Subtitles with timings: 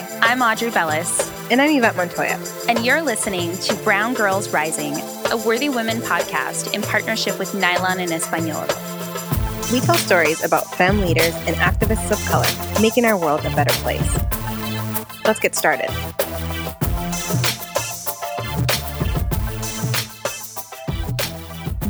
[0.00, 1.30] Hi, I'm Audrey Bellis.
[1.50, 2.38] And I'm Yvette Montoya.
[2.68, 4.94] And you're listening to Brown Girls Rising,
[5.30, 8.62] a Worthy Women podcast in partnership with Nylon and Espanol.
[9.70, 13.74] We tell stories about femme leaders and activists of color making our world a better
[13.82, 14.18] place.
[15.24, 15.90] Let's get started.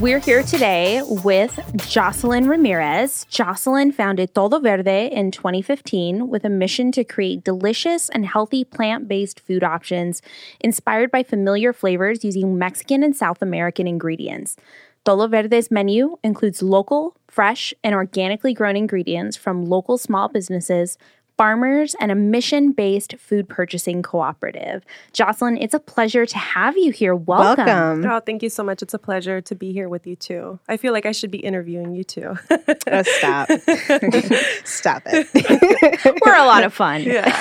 [0.01, 3.27] We're here today with Jocelyn Ramirez.
[3.29, 9.09] Jocelyn founded Todo Verde in 2015 with a mission to create delicious and healthy plant
[9.09, 10.22] based food options
[10.58, 14.57] inspired by familiar flavors using Mexican and South American ingredients.
[15.05, 20.96] Todo Verde's menu includes local, fresh, and organically grown ingredients from local small businesses
[21.40, 24.85] farmers and a mission based food purchasing cooperative.
[25.14, 27.14] Jocelyn, it's a pleasure to have you here.
[27.14, 27.64] Welcome.
[27.64, 28.11] Welcome.
[28.11, 28.82] Oh, thank you so much.
[28.82, 30.58] It's a pleasure to be here with you too.
[30.68, 32.36] I feel like I should be interviewing you too.
[32.50, 33.48] oh, stop.
[34.64, 36.22] stop it.
[36.27, 37.05] We're a lot of fun.
[37.05, 37.41] Yeah.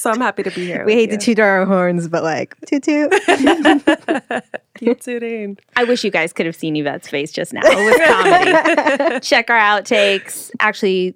[0.00, 0.82] So I'm happy to be here.
[0.86, 1.18] We hate you.
[1.18, 3.12] to toot our horns, but like, toot toot.
[4.78, 5.58] Keep tooting.
[5.76, 7.60] I wish you guys could have seen Yvette's face just now.
[7.62, 9.20] It was comedy.
[9.20, 10.50] Check our outtakes.
[10.58, 11.14] Actually,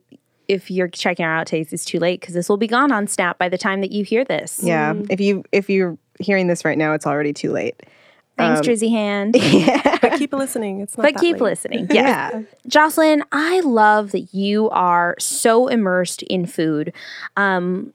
[0.48, 3.38] if you're checking our outtakes, it's too late because this will be gone on Snap
[3.38, 4.60] by the time that you hear this.
[4.62, 4.94] yeah.
[5.10, 7.82] If you if you're hearing this right now, it's already too late.
[8.36, 9.36] Thanks, Um, Drizzy Hand.
[9.40, 9.98] Yeah.
[10.02, 10.80] But keep listening.
[10.80, 11.42] It's not But that keep late.
[11.42, 11.86] listening.
[11.90, 12.32] Yes.
[12.34, 12.42] Yeah.
[12.66, 16.92] Jocelyn, I love that you are so immersed in food.
[17.36, 17.92] Um,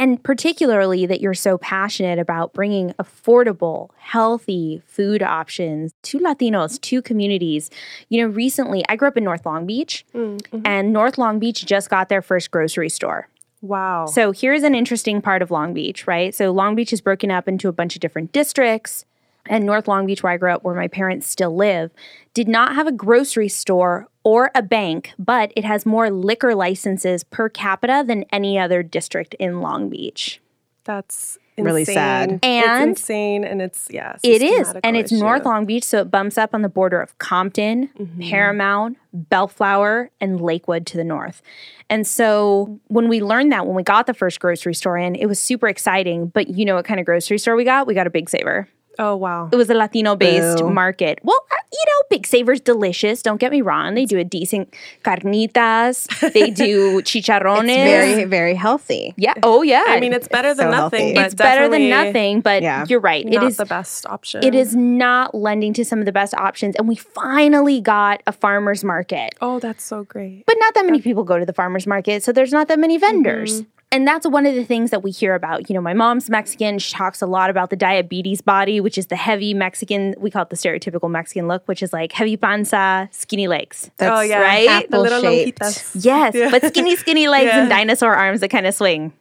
[0.00, 7.02] and particularly that you're so passionate about bringing affordable, healthy food options to Latinos, to
[7.02, 7.70] communities.
[8.08, 10.62] You know, recently I grew up in North Long Beach, Mm-hmm.
[10.64, 13.28] and North Long Beach just got their first grocery store.
[13.62, 14.06] Wow.
[14.06, 16.34] So here's an interesting part of Long Beach, right?
[16.34, 19.04] So Long Beach is broken up into a bunch of different districts.
[19.46, 21.90] And North Long Beach, where I grew up, where my parents still live,
[22.34, 27.24] did not have a grocery store or a bank, but it has more liquor licenses
[27.24, 30.40] per capita than any other district in Long Beach.
[30.84, 32.40] That's Really sad.
[32.42, 34.16] And- it's insane and it's yeah.
[34.22, 34.68] It is.
[34.68, 35.20] systematical And it's issue.
[35.20, 38.28] North Long Beach, so it bumps up on the border of Compton, mm-hmm.
[38.28, 41.42] Paramount, Bellflower, and Lakewood to the north.
[41.88, 45.26] And so when we learned that, when we got the first grocery store in, it
[45.26, 46.28] was super exciting.
[46.28, 47.86] But you know what kind of grocery store we got?
[47.86, 48.68] We got a Big Saver.
[49.00, 49.48] Oh wow.
[49.50, 50.70] It was a Latino based Boo.
[50.70, 51.18] market.
[51.24, 53.22] Well, uh, you know, Big Saver's delicious.
[53.22, 53.94] Don't get me wrong.
[53.94, 57.66] They do a decent carnitas, they do chicharrones.
[57.66, 59.14] Very, very healthy.
[59.16, 59.34] yeah.
[59.42, 59.84] Oh, yeah.
[59.88, 61.14] I mean, it's better than so nothing.
[61.14, 62.84] But it's better than nothing, but Yeah.
[62.88, 63.24] you're right.
[63.24, 64.44] It Not is the best option.
[64.44, 66.76] it is not lending to some of the best options.
[66.76, 69.34] And we finally got a farmer's market.
[69.40, 70.44] Oh, that's so great.
[70.46, 72.98] But not that many people go to the farmer's market, so there's not that many
[72.98, 73.62] vendors.
[73.92, 75.68] And that's one of the things that we hear about.
[75.68, 76.78] You know, my mom's Mexican.
[76.78, 80.42] She talks a lot about the diabetes body, which is the heavy Mexican, we call
[80.42, 83.86] it the stereotypical Mexican look, which is like heavy panza, skinny legs.
[83.86, 84.40] Oh, that's oh yeah.
[84.40, 84.90] right?
[84.90, 85.60] The little apple-shaped.
[85.60, 86.04] lonjitas.
[86.04, 86.50] Yes, Yeah.
[86.50, 89.12] but skinny, skinny legs and dinosaur arms that kind of swing.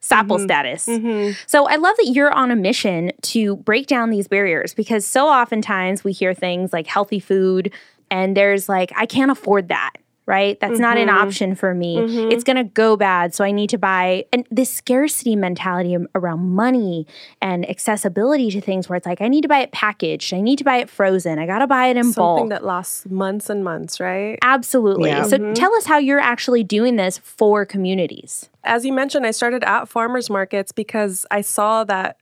[0.00, 0.44] Sapple mm-hmm.
[0.44, 0.86] status.
[0.86, 1.32] Mm-hmm.
[1.46, 5.28] So I love that you're on a mission to break down these barriers because so
[5.28, 7.72] oftentimes we hear things like healthy food
[8.10, 9.92] and there's like, I can't afford that.
[10.28, 10.60] Right?
[10.60, 11.16] That's not an mm-hmm.
[11.16, 11.96] option for me.
[11.96, 12.32] Mm-hmm.
[12.32, 13.34] It's going to go bad.
[13.34, 14.26] So I need to buy.
[14.30, 17.06] And this scarcity mentality around money
[17.40, 20.34] and accessibility to things where it's like, I need to buy it packaged.
[20.34, 21.38] I need to buy it frozen.
[21.38, 22.40] I got to buy it in bulk.
[22.40, 24.38] Something that lasts months and months, right?
[24.42, 25.08] Absolutely.
[25.08, 25.22] Yeah.
[25.22, 25.54] So mm-hmm.
[25.54, 28.50] tell us how you're actually doing this for communities.
[28.64, 32.18] as you mentioned, I started at farmers markets because I saw that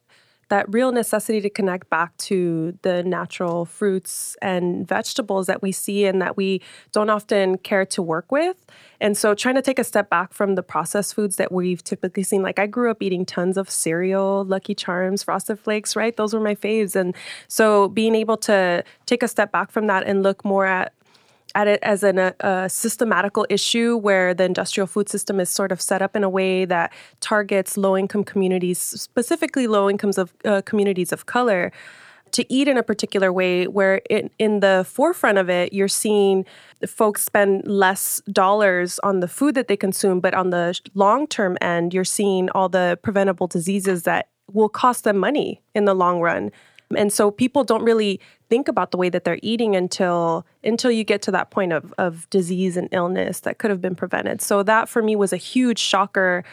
[0.48, 6.04] that real necessity to connect back to the natural fruits and vegetables that we see
[6.04, 6.62] and that we
[6.92, 8.56] don't often care to work with.
[9.00, 12.22] And so trying to take a step back from the processed foods that we've typically
[12.22, 12.42] seen.
[12.42, 16.16] Like I grew up eating tons of cereal, Lucky Charms, Frosted Flakes, right?
[16.16, 16.94] Those were my faves.
[16.94, 17.14] And
[17.48, 20.92] so being able to take a step back from that and look more at
[21.56, 25.72] at it as an, a, a systematical issue where the industrial food system is sort
[25.72, 30.34] of set up in a way that targets low income communities, specifically low incomes of
[30.44, 31.72] uh, communities of color,
[32.32, 33.66] to eat in a particular way.
[33.66, 36.44] Where in, in the forefront of it, you're seeing
[36.86, 41.56] folks spend less dollars on the food that they consume, but on the long term
[41.62, 46.20] end, you're seeing all the preventable diseases that will cost them money in the long
[46.20, 46.52] run.
[46.94, 51.04] And so people don't really think about the way that they're eating until until you
[51.04, 54.40] get to that point of of disease and illness that could have been prevented.
[54.40, 56.44] So that for me was a huge shocker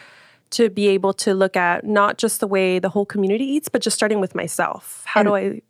[0.50, 3.82] to be able to look at not just the way the whole community eats, but
[3.82, 5.02] just starting with myself.
[5.04, 5.62] How do I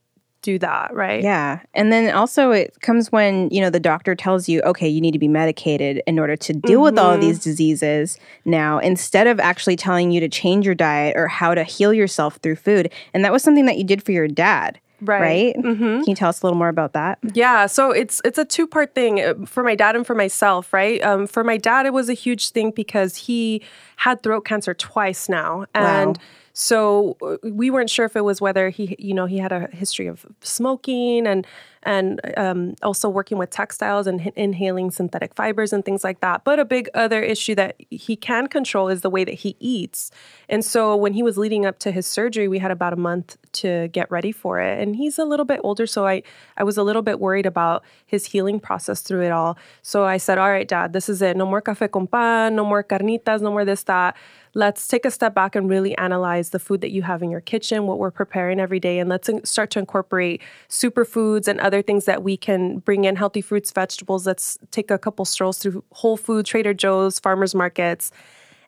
[0.43, 1.23] do that, right?
[1.23, 1.61] Yeah.
[1.73, 5.13] And then also it comes when, you know, the doctor tells you, okay, you need
[5.13, 7.29] to be medicated in order to deal with all of mm-hmm.
[7.29, 11.65] these diseases now, instead of actually telling you to change your diet or how to
[11.65, 12.93] heal yourself through food.
[13.15, 14.79] And that was something that you did for your dad.
[15.05, 15.21] Right.
[15.21, 15.55] Right?
[15.63, 17.19] Can you tell us a little more about that?
[17.35, 20.73] Yeah, so it's it's a two part thing uh, for my dad and for myself,
[20.73, 21.03] right?
[21.03, 23.63] Um, for my dad, it was a huge thing because he
[23.97, 25.67] had throat cancer twice now.
[25.75, 26.23] And Wow.
[26.53, 29.69] so uh, we weren't sure if it was whether he, you know, he had a
[29.73, 31.47] history of smoking and
[31.85, 36.45] and um, also working with textiles and h- inhaling synthetic fibers and things like that.
[36.45, 40.11] But a big other issue that he can control is the way that he eats.
[40.49, 43.37] And so when he was leading up to his surgery, we had about a month
[43.53, 44.81] to get ready for it.
[44.81, 46.23] And he's a little bit older, so I
[46.57, 49.57] I was a little bit worried about his healing process through it all.
[49.83, 51.37] So I said, "All right, Dad, this is it.
[51.37, 54.17] No more café con pan, no more carnitas, no more this that."
[54.55, 57.41] Let's take a step back and really analyze the food that you have in your
[57.41, 62.05] kitchen, what we're preparing every day, and let's start to incorporate superfoods and other things
[62.05, 64.27] that we can bring in healthy fruits, vegetables.
[64.27, 68.13] Let's take a couple strolls through Whole Foods, Trader Joe's, farmers markets.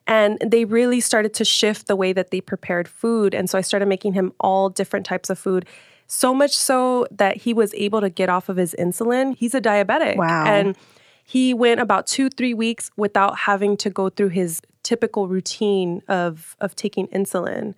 [0.05, 3.33] And they really started to shift the way that they prepared food.
[3.33, 5.65] And so I started making him all different types of food.
[6.07, 9.35] So much so that he was able to get off of his insulin.
[9.37, 10.15] He's a diabetic.
[10.15, 10.45] Wow.
[10.45, 10.77] And
[11.25, 16.55] he went about two, three weeks without having to go through his typical routine of
[16.61, 17.75] of taking insulin.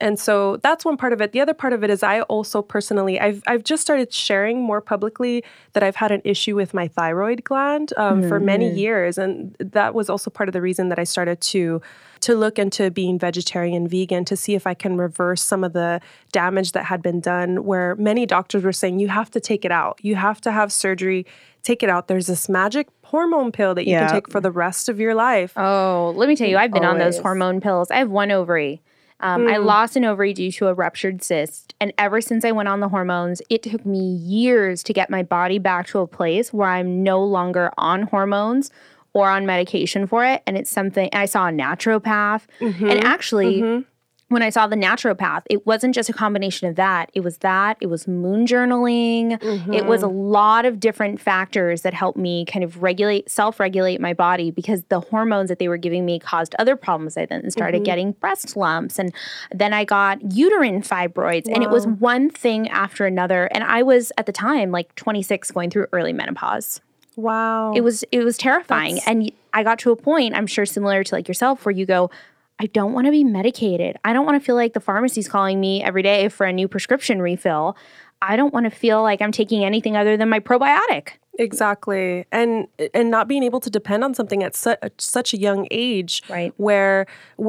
[0.00, 1.32] And so that's one part of it.
[1.32, 4.80] The other part of it is I also personally I've I've just started sharing more
[4.80, 5.42] publicly
[5.72, 9.94] that I've had an issue with my thyroid gland um, for many years, and that
[9.94, 11.82] was also part of the reason that I started to
[12.20, 16.00] to look into being vegetarian, vegan, to see if I can reverse some of the
[16.30, 17.64] damage that had been done.
[17.64, 20.72] Where many doctors were saying you have to take it out, you have to have
[20.72, 21.26] surgery,
[21.64, 22.06] take it out.
[22.06, 24.06] There's this magic hormone pill that you Yeah.
[24.06, 25.52] can take for the rest of your life.
[25.56, 27.90] Oh, let me tell you, I've been on those hormone pills.
[27.90, 28.82] I have one ovary.
[29.20, 29.64] Um, I mm.
[29.64, 31.74] lost an ovary due to a ruptured cyst.
[31.80, 35.22] And ever since I went on the hormones, it took me years to get my
[35.22, 38.70] body back to a place where I'm no longer on hormones
[39.14, 40.42] or on medication for it.
[40.46, 42.42] And it's something I saw a naturopath.
[42.60, 43.06] And mm-hmm.
[43.06, 43.88] actually, mm-hmm.
[44.28, 47.10] When I saw the naturopath, it wasn't just a combination of that.
[47.14, 49.42] It was that, it was moon journaling.
[49.74, 50.16] It was a mm-hmm.
[50.16, 54.82] lot of different factors that helped me kind of regulate, self regulate my body because
[54.90, 57.16] the hormones that they were giving me caused other problems.
[57.16, 57.84] I then started mm-hmm.
[57.84, 59.14] getting breast lumps and
[59.50, 61.48] then I got uterine fibroids.
[61.50, 63.46] And it was one thing after another.
[63.52, 66.80] And I was at the time like 26 going through early menopause
[67.16, 67.72] Wow.
[67.74, 71.14] it was it was terrifying and I got to a point i'm sure similar to
[71.14, 72.12] like yourself where you go
[72.58, 75.60] i don't want to be medicated i don't want to feel like the pharmacy's calling
[75.60, 77.76] me every day for a new prescription refill
[78.22, 81.10] i don't want to feel like i'm taking anything other than my probiotic
[81.40, 85.68] Exactly, and and not being able to depend on something at su- such a young
[85.70, 86.52] age, Right.
[86.56, 87.06] Where,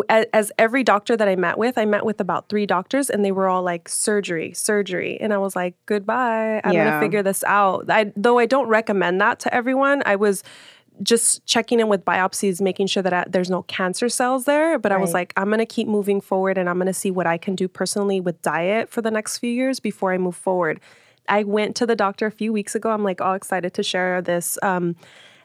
[0.10, 3.32] as every doctor that I met with, I met with about three doctors, and they
[3.32, 6.62] were all like surgery, surgery, and I was like, goodbye.
[6.64, 6.86] I'm Yeah.
[6.88, 7.90] gonna figure this out.
[7.90, 10.04] I though I don't recommend that to everyone.
[10.06, 10.44] I was
[11.02, 14.78] just checking in with biopsies, making sure that I, there's no cancer cells there.
[14.78, 17.38] But I was like, I'm gonna keep moving forward, and I'm gonna see what I
[17.38, 20.80] can do personally with diet for the next few years before I move forward.
[21.28, 22.90] I went to the doctor a few weeks ago.
[22.90, 24.58] I'm like all excited to share this.
[24.62, 24.96] Um,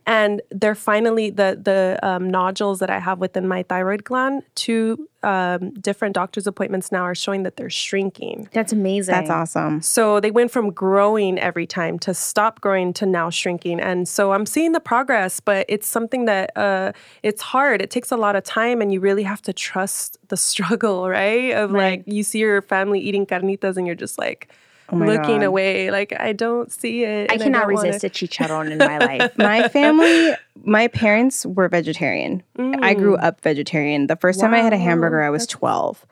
[0.07, 4.43] and they're finally the the um, nodules that I have within my thyroid gland.
[4.55, 8.49] Two um, different doctor's appointments now are showing that they're shrinking.
[8.53, 9.81] that's amazing That's awesome.
[9.81, 13.81] So they went from growing every time to stop growing to now shrinking.
[13.81, 16.93] And so I'm seeing the progress, but it's something that uh,
[17.23, 17.81] it's hard.
[17.81, 21.53] It takes a lot of time, and you really have to trust the struggle, right?
[21.53, 24.51] Of like you see your family eating carnitas, and you're just like
[24.91, 25.45] Oh looking God.
[25.45, 27.31] away, like I don't see it.
[27.31, 32.43] i cannot wanna- resist a chicharron in my life My family, my parents were vegetarian.
[32.59, 33.25] I grew mm.
[33.25, 34.07] up vegetarian.
[34.07, 36.07] The first time I had a hamburger, I was 12.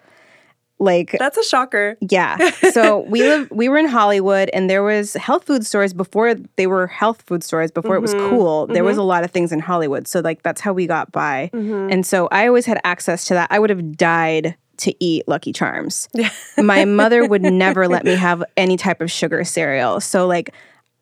[0.79, 1.97] Like, That's a shocker.
[2.01, 2.51] yeah.
[2.73, 6.67] So we live we were in Hollywood and there was health food stores before they
[6.67, 8.31] were health food stores before it was mm-hmm.
[8.31, 8.67] cool.
[8.67, 9.03] There was mm-hmm.
[9.03, 10.09] a lot of things in Hollywood.
[10.09, 11.51] So like that's how we got by.
[11.53, 11.93] Mm-hmm.
[11.93, 13.49] And so I always had access to that.
[13.51, 16.09] I would have died to eat Lucky Charms.
[16.59, 20.01] My mother would never let me have any type of sugar cereal.
[20.01, 20.55] So like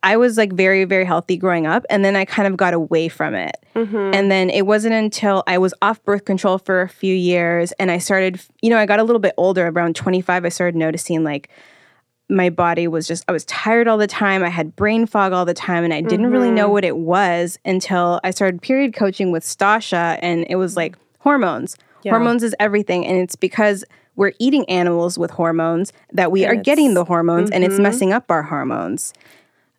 [0.03, 3.09] I was like very, very healthy growing up, and then I kind of got away
[3.09, 3.57] from it.
[3.77, 4.15] Mm-hmm.
[4.15, 7.91] And then it wasn't until I was off birth control for a few years and
[7.91, 11.23] I started, you know, I got a little bit older, around 25, I started noticing
[11.23, 11.51] like
[12.31, 14.43] my body was just, I was tired all the time.
[14.43, 16.73] I had brain fog all the time, and I didn't really know mm-hmm.
[16.73, 21.77] what it was until I started period coaching with Stasha, and it was like hormones.
[22.05, 23.85] Hormones is everything, and it's because
[24.17, 27.85] we're eating animals with hormones that we are getting the hormones and it's mm-hmm.
[27.85, 29.15] messing up our hormones.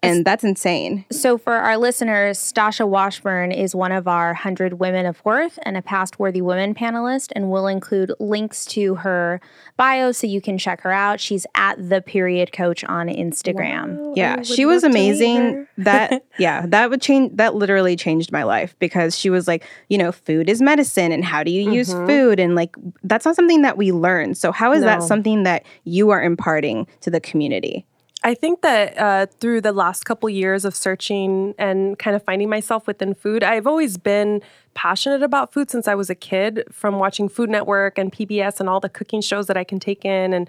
[0.03, 1.05] And that's insane.
[1.11, 5.77] So, for our listeners, Stasha Washburn is one of our 100 Women of Worth and
[5.77, 9.39] a past Worthy Women panelist, and we'll include links to her
[9.77, 11.19] bio so you can check her out.
[11.19, 14.13] She's at the period coach on Instagram.
[14.15, 15.67] Yeah, she was love to meet amazing.
[15.77, 19.99] that yeah, that would change that literally changed my life because she was like, you
[19.99, 22.07] know, food is medicine and how do you use mm-hmm.
[22.07, 24.33] food and like that's not something that we learn.
[24.33, 27.85] So how is that something that you are imparting to the community?
[28.23, 32.49] I think that uh, through the last couple years of searching and kind of finding
[32.49, 34.41] myself within food, I've always been
[34.75, 38.69] passionate about food since I was a kid, from watching Food Network and PBS and
[38.69, 40.47] all the cooking shows that I can take in, and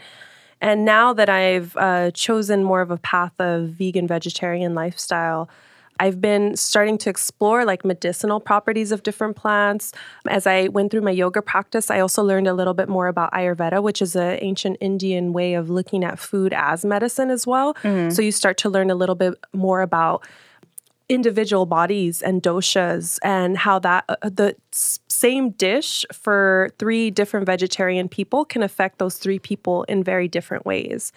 [0.60, 5.48] and now that I've uh, chosen more of a path of vegan vegetarian lifestyle.
[6.02, 9.92] I've been starting to explore like medicinal properties of different plants.
[10.28, 13.30] As I went through my yoga practice, I also learned a little bit more about
[13.30, 17.74] Ayurveda, which is an ancient Indian way of looking at food as medicine as well.
[17.74, 18.10] Mm-hmm.
[18.10, 20.26] So you start to learn a little bit more about
[21.08, 28.08] individual bodies and doshas and how that uh, the same dish for three different vegetarian
[28.08, 31.12] people can affect those three people in very different ways.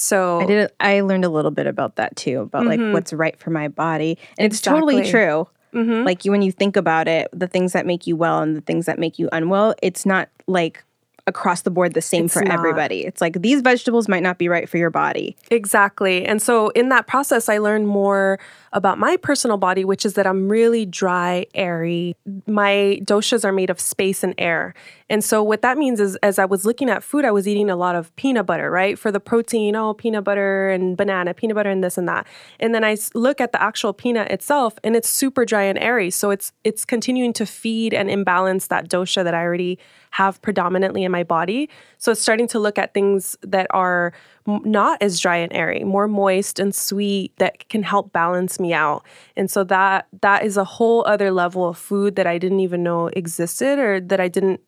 [0.00, 0.70] So I did.
[0.78, 2.82] I learned a little bit about that too, about mm-hmm.
[2.82, 5.48] like what's right for my body, and it's totally true.
[5.74, 6.06] Mm-hmm.
[6.06, 8.60] Like you, when you think about it, the things that make you well and the
[8.60, 10.84] things that make you unwell, it's not like
[11.26, 12.54] across the board the same it's for not.
[12.54, 13.04] everybody.
[13.04, 15.36] It's like these vegetables might not be right for your body.
[15.50, 16.24] Exactly.
[16.24, 18.38] And so in that process, I learned more
[18.72, 22.16] about my personal body, which is that I'm really dry, airy.
[22.46, 24.74] My doshas are made of space and air.
[25.10, 27.70] And so what that means is as I was looking at food, I was eating
[27.70, 28.98] a lot of peanut butter, right?
[28.98, 32.26] For the protein, oh, peanut butter and banana, peanut butter and this and that.
[32.60, 36.10] And then I look at the actual peanut itself and it's super dry and airy.
[36.10, 39.78] So it's it's continuing to feed and imbalance that dosha that I already
[40.12, 41.68] have predominantly in my body.
[41.98, 44.12] So it's starting to look at things that are
[44.46, 49.04] not as dry and airy, more moist and sweet that can help balance me out.
[49.36, 52.82] And so that that is a whole other level of food that I didn't even
[52.82, 54.60] know existed or that I didn't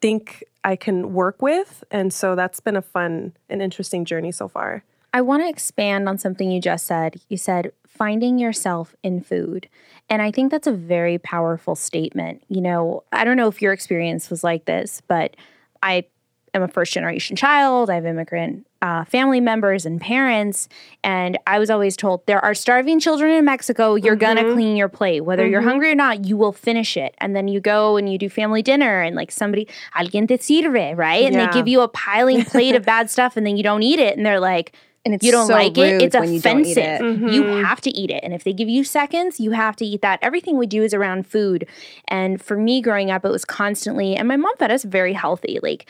[0.00, 1.84] think I can work with.
[1.90, 4.82] And so that's been a fun and interesting journey so far.
[5.14, 7.20] I want to expand on something you just said.
[7.28, 9.68] You said finding yourself in food.
[10.08, 12.42] And I think that's a very powerful statement.
[12.48, 15.36] You know, I don't know if your experience was like this, but
[15.82, 16.06] I
[16.54, 17.90] am a first generation child.
[17.90, 20.68] I have immigrant uh, family members and parents.
[21.04, 23.94] And I was always told there are starving children in Mexico.
[23.94, 24.34] You're mm-hmm.
[24.34, 25.20] going to clean your plate.
[25.20, 25.52] Whether mm-hmm.
[25.52, 27.14] you're hungry or not, you will finish it.
[27.18, 30.96] And then you go and you do family dinner and like somebody, alguien te sirve,
[30.96, 31.24] right?
[31.24, 31.46] And yeah.
[31.46, 34.16] they give you a piling plate of bad stuff and then you don't eat it.
[34.16, 36.76] And they're like, and you don't so like it, it's offensive.
[36.76, 37.00] You, it.
[37.00, 37.28] Mm-hmm.
[37.28, 38.22] you have to eat it.
[38.22, 40.20] And if they give you seconds, you have to eat that.
[40.22, 41.66] Everything we do is around food.
[42.06, 45.58] And for me growing up, it was constantly, and my mom fed us very healthy.
[45.60, 45.88] Like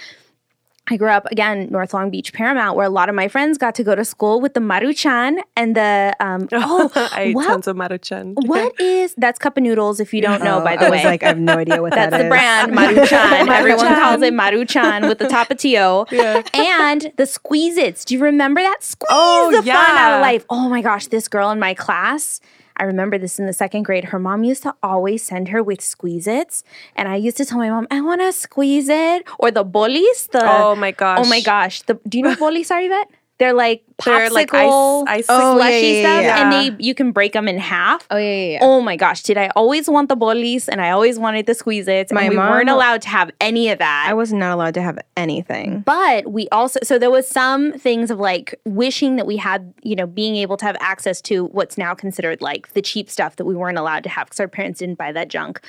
[0.88, 3.76] I grew up again North Long Beach Paramount, where a lot of my friends got
[3.76, 6.48] to go to school with the Maruchan and the um.
[6.64, 8.34] Oh, I ate what, tons of Maruchan.
[8.46, 10.00] What is that's cup of noodles?
[10.00, 12.10] If you don't know, by the I way, like I have no idea what that's
[12.10, 13.48] that the brand Maruchan.
[13.48, 16.10] Everyone calls it Maruchan with the tapatio.
[16.10, 16.42] Yeah.
[16.52, 18.04] And the Squeeze-Its.
[18.04, 18.82] Do you remember that?
[18.82, 19.84] Squeeze oh, the yeah.
[19.84, 20.44] fun out of life.
[20.50, 22.40] Oh my gosh, this girl in my class
[22.82, 24.06] I remember this in the second grade.
[24.06, 26.64] Her mom used to always send her with Squeeze-Its.
[26.96, 29.24] And I used to tell my mom, I want to squeeze it.
[29.38, 30.28] Or the bolis.
[30.28, 31.20] The, oh my gosh.
[31.24, 31.82] Oh my gosh.
[31.82, 33.08] The, do you know bolis, Yvette?
[33.38, 36.42] They're like they're like ice, ice oh, slushy yeah, stuff, yeah.
[36.42, 38.06] and they you can break them in half.
[38.10, 41.18] Oh yeah, yeah, Oh my gosh, did I always want the bolis, and I always
[41.18, 42.12] wanted the Squeeze-Its.
[42.12, 44.06] My we mom, weren't allowed to have any of that.
[44.08, 45.80] I was not allowed to have anything.
[45.80, 49.96] But we also so there was some things of like wishing that we had, you
[49.96, 53.44] know, being able to have access to what's now considered like the cheap stuff that
[53.44, 55.60] we weren't allowed to have because our parents didn't buy that junk.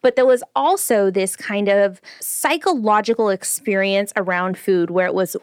[0.00, 5.36] But there was also this kind of psychological experience around food where it was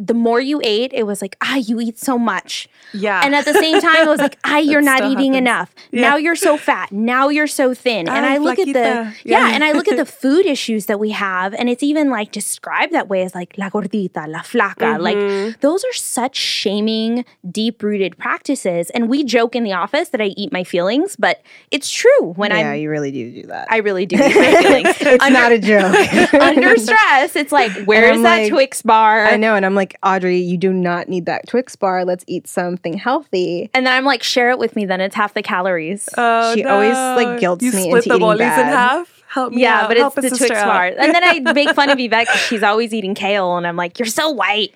[0.00, 2.68] the more you ate, it was like, ah, you eat so much.
[2.94, 3.20] Yeah.
[3.22, 5.36] And at the same time, it was like, ah, you're not eating happens.
[5.36, 5.74] enough.
[5.90, 6.00] Yeah.
[6.00, 6.90] Now you're so fat.
[6.90, 8.08] Now you're so thin.
[8.08, 9.12] And I, I look at the yeah.
[9.24, 12.32] yeah, and I look at the food issues that we have, and it's even like
[12.32, 14.96] described that way as like la gordita, la flaca.
[14.96, 15.02] Mm-hmm.
[15.02, 18.88] Like those are such shaming, deep rooted practices.
[18.90, 22.52] And we joke in the office that I eat my feelings, but it's true when
[22.52, 23.68] I Yeah, you really do do that.
[23.70, 24.96] I really do eat my feelings.
[25.00, 26.34] it's under, not a joke.
[26.34, 29.26] under stress, it's like, where is that like, Twix bar?
[29.26, 32.04] I know, and I'm like like, Audrey, you do not need that Twix bar.
[32.04, 33.70] Let's eat something healthy.
[33.74, 34.86] And then I'm like, share it with me.
[34.86, 36.08] Then it's half the calories.
[36.16, 36.74] Oh, she no.
[36.74, 38.60] always like guilts you me split into the eating bad.
[38.60, 39.22] in half.
[39.28, 39.88] Help me yeah, out.
[39.88, 40.66] but Help it's the Twix out.
[40.66, 40.86] bar.
[40.86, 43.98] And then I make fun of Yvette because she's always eating kale, and I'm like,
[43.98, 44.74] you're so white.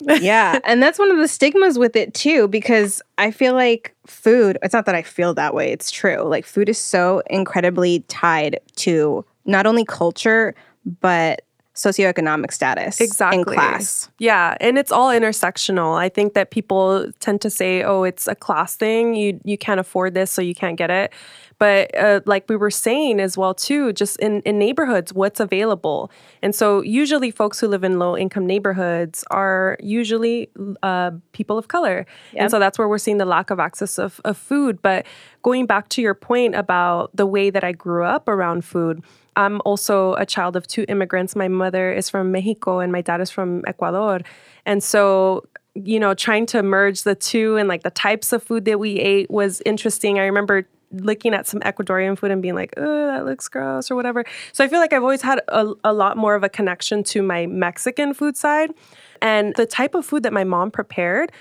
[0.00, 4.58] yeah, and that's one of the stigmas with it too, because I feel like food.
[4.62, 5.72] It's not that I feel that way.
[5.72, 6.22] It's true.
[6.22, 10.54] Like food is so incredibly tied to not only culture
[11.00, 11.42] but
[11.74, 13.38] socioeconomic status exactly.
[13.38, 14.08] in class.
[14.18, 15.96] Yeah, and it's all intersectional.
[15.98, 19.14] I think that people tend to say, "Oh, it's a class thing.
[19.14, 21.12] You you can't afford this, so you can't get it."
[21.58, 26.10] But uh, like we were saying as well too, just in, in neighborhoods, what's available.
[26.42, 30.50] And so usually folks who live in low income neighborhoods are usually
[30.82, 32.06] uh, people of color.
[32.32, 32.42] Yep.
[32.42, 34.82] And so that's where we're seeing the lack of access of, of food.
[34.82, 35.06] But
[35.42, 39.02] going back to your point about the way that I grew up around food,
[39.36, 41.34] I'm also a child of two immigrants.
[41.34, 44.20] My mother is from Mexico and my dad is from Ecuador.
[44.66, 48.64] And so you know, trying to merge the two and like the types of food
[48.64, 50.18] that we ate was interesting.
[50.18, 53.96] I remember looking at some Ecuadorian food and being like, oh, that looks gross or
[53.96, 54.24] whatever.
[54.52, 57.22] So I feel like I've always had a, a lot more of a connection to
[57.22, 58.72] my Mexican food side.
[59.20, 61.32] And the type of food that my mom prepared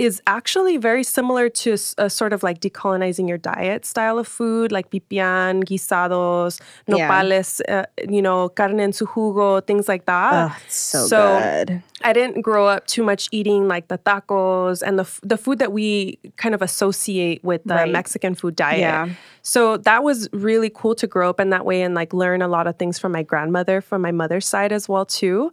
[0.00, 4.72] is actually very similar to a sort of like decolonizing your diet style of food,
[4.72, 7.80] like pipián, guisados, nopales, yeah.
[7.80, 10.32] uh, you know, carne en su jugo, things like that.
[10.32, 11.82] Oh, so, so good.
[12.02, 15.70] I didn't grow up too much eating like the tacos and the the food that
[15.70, 17.92] we kind of associate with the right.
[17.92, 18.80] Mexican food diet.
[18.80, 19.10] Yeah.
[19.42, 22.48] So that was really cool to grow up in that way and like learn a
[22.48, 25.52] lot of things from my grandmother from my mother's side as well too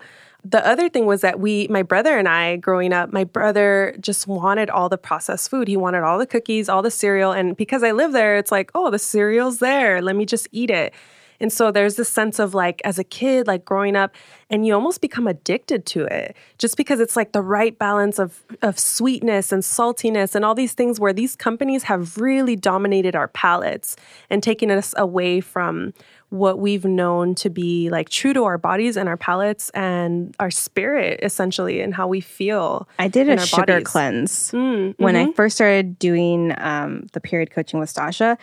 [0.49, 4.27] the other thing was that we, my brother and I, growing up, my brother just
[4.27, 5.67] wanted all the processed food.
[5.67, 7.31] He wanted all the cookies, all the cereal.
[7.31, 10.01] And because I live there, it's like, oh, the cereal's there.
[10.01, 10.93] Let me just eat it.
[11.39, 14.15] And so there's this sense of like, as a kid, like growing up,
[14.49, 18.43] and you almost become addicted to it just because it's like the right balance of,
[18.61, 23.27] of sweetness and saltiness and all these things where these companies have really dominated our
[23.27, 23.95] palates
[24.29, 25.93] and taken us away from
[26.29, 30.51] what we've known to be like true to our bodies and our palates and our
[30.51, 32.87] spirit essentially and how we feel.
[32.99, 33.87] I did a sugar bodies.
[33.87, 35.29] cleanse mm, when mm-hmm.
[35.29, 38.37] I first started doing um, the period coaching with Stasha.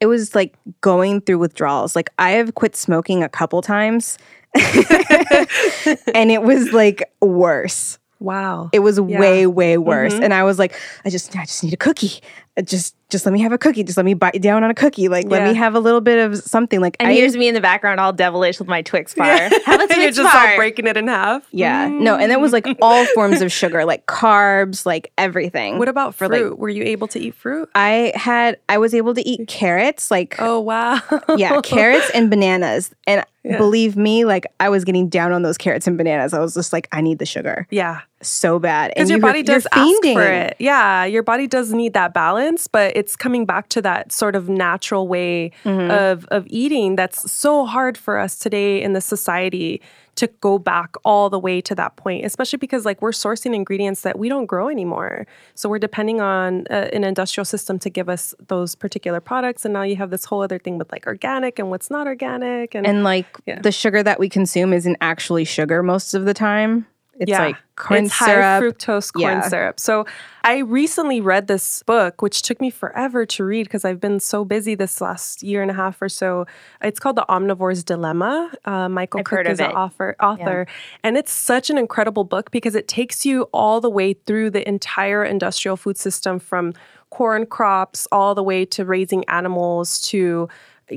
[0.00, 1.96] It was like going through withdrawals.
[1.96, 4.18] Like I have quit smoking a couple times,
[4.54, 7.98] and it was like worse.
[8.22, 8.70] Wow.
[8.72, 9.18] It was yeah.
[9.18, 10.14] way, way worse.
[10.14, 10.22] Mm-hmm.
[10.22, 10.74] And I was like,
[11.04, 12.20] I just I just need a cookie.
[12.64, 13.84] Just just let me have a cookie.
[13.84, 15.08] Just let me bite down on a cookie.
[15.08, 15.30] Like, yeah.
[15.30, 16.80] let me have a little bit of something.
[16.80, 19.26] Like, and I, here's me in the background, all devilish with my Twix bar.
[19.26, 19.50] Have a
[19.86, 20.48] Twix You're just bar.
[20.48, 21.46] all breaking it in half.
[21.52, 22.00] Yeah, mm.
[22.00, 25.78] no, and that was like all forms of sugar, like carbs, like everything.
[25.78, 26.50] What about fruit?
[26.50, 27.68] Like, Were you able to eat fruit?
[27.74, 28.58] I had.
[28.68, 30.10] I was able to eat carrots.
[30.10, 31.00] Like, oh wow,
[31.36, 32.94] yeah, carrots and bananas.
[33.06, 33.58] And yeah.
[33.58, 36.32] believe me, like I was getting down on those carrots and bananas.
[36.32, 37.66] I was just like, I need the sugar.
[37.70, 38.92] Yeah, so bad.
[38.94, 40.56] Because your body does ask for it.
[40.58, 44.48] Yeah, your body does need that balance, but it's coming back to that sort of
[44.48, 45.90] natural way mm-hmm.
[45.90, 49.80] of of eating that's so hard for us today in the society
[50.14, 54.02] to go back all the way to that point, especially because like we're sourcing ingredients
[54.02, 55.26] that we don't grow anymore.
[55.54, 59.72] So we're depending on uh, an industrial system to give us those particular products, and
[59.72, 62.86] now you have this whole other thing with like organic and what's not organic, and,
[62.86, 63.60] and like yeah.
[63.60, 66.86] the sugar that we consume isn't actually sugar most of the time.
[67.18, 67.40] It's yeah.
[67.40, 68.42] like corn it's syrup.
[68.42, 69.48] high fructose corn yeah.
[69.48, 69.78] syrup.
[69.78, 70.06] So
[70.44, 74.44] I recently read this book, which took me forever to read because I've been so
[74.44, 76.46] busy this last year and a half or so.
[76.80, 78.50] It's called The Omnivore's Dilemma.
[78.64, 80.66] Uh, Michael I've Cook is an author, author.
[80.66, 80.74] Yeah.
[81.04, 84.66] and it's such an incredible book because it takes you all the way through the
[84.66, 86.72] entire industrial food system from
[87.10, 90.48] corn crops all the way to raising animals to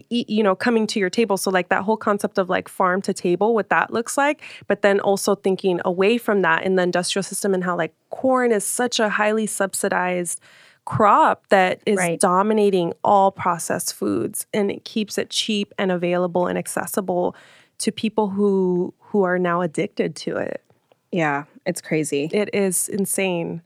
[0.09, 1.37] you know coming to your table.
[1.37, 4.81] So like that whole concept of like farm to table what that looks like but
[4.81, 8.65] then also thinking away from that in the industrial system and how like corn is
[8.65, 10.39] such a highly subsidized
[10.85, 12.19] crop that is right.
[12.19, 17.35] dominating all processed foods and it keeps it cheap and available and accessible
[17.79, 20.61] to people who who are now addicted to it.
[21.11, 22.29] Yeah it's crazy.
[22.31, 23.61] It is insane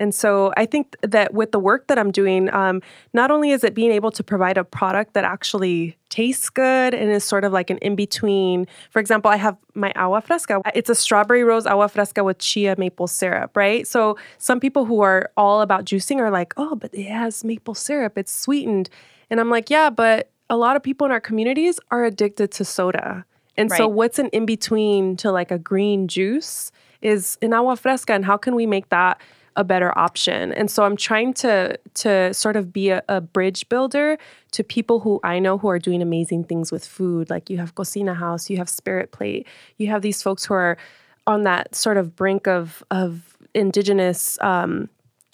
[0.00, 2.80] and so I think that with the work that I'm doing, um,
[3.12, 7.10] not only is it being able to provide a product that actually tastes good and
[7.12, 8.66] is sort of like an in between.
[8.90, 10.62] For example, I have my agua fresca.
[10.74, 13.86] It's a strawberry rose agua fresca with chia maple syrup, right?
[13.86, 17.74] So some people who are all about juicing are like, oh, but it has maple
[17.74, 18.88] syrup, it's sweetened.
[19.28, 22.64] And I'm like, yeah, but a lot of people in our communities are addicted to
[22.64, 23.26] soda.
[23.58, 23.76] And right.
[23.76, 28.14] so what's an in between to like a green juice is an agua fresca.
[28.14, 29.20] And how can we make that?
[29.56, 30.52] A better option.
[30.52, 34.16] And so I'm trying to to sort of be a, a, bridge builder
[34.52, 37.30] to people who I know who are doing amazing things with food.
[37.30, 40.76] Like you have Cocina House, you have Spirit Plate, you have these folks who are
[41.26, 44.88] on that sort of brink of of indigenous um,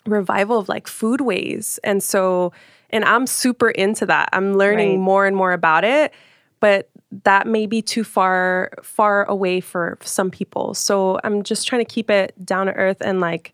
[0.06, 1.78] revival of like food ways.
[1.84, 2.52] And so,
[2.90, 4.28] and I'm super into that.
[4.32, 4.98] I'm learning right.
[4.98, 6.12] more and more about it,
[6.60, 6.88] but
[7.24, 10.74] that may be too far far away for some people.
[10.74, 13.52] So I'm just trying to keep it down to earth and like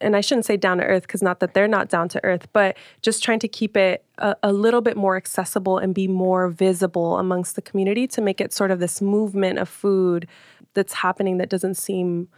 [0.00, 2.48] and I shouldn't say down to earth because not that they're not down to earth,
[2.52, 6.48] but just trying to keep it a, a, little bit more accessible and be more
[6.48, 10.26] visible amongst the community to make it sort of this movement of food
[10.74, 12.28] that's happening that doesn't seem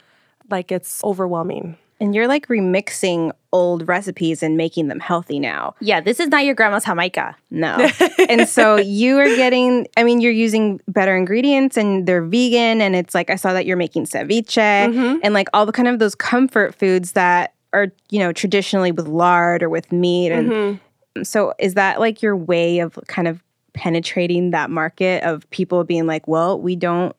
[0.50, 1.76] like it's overwhelming.
[2.02, 5.76] And you're like remixing old recipes and making them healthy now.
[5.78, 7.36] Yeah, this is not your grandma's Jamaica.
[7.52, 7.88] No.
[8.28, 12.80] and so you are getting, I mean, you're using better ingredients and they're vegan.
[12.80, 15.20] And it's like, I saw that you're making ceviche mm-hmm.
[15.22, 19.06] and like all the kind of those comfort foods that are, you know, traditionally with
[19.06, 20.32] lard or with meat.
[20.32, 21.22] And mm-hmm.
[21.22, 23.40] so is that like your way of kind of
[23.74, 27.14] penetrating that market of people being like, well, we don't.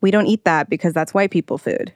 [0.00, 1.92] We don't eat that because that's white people food.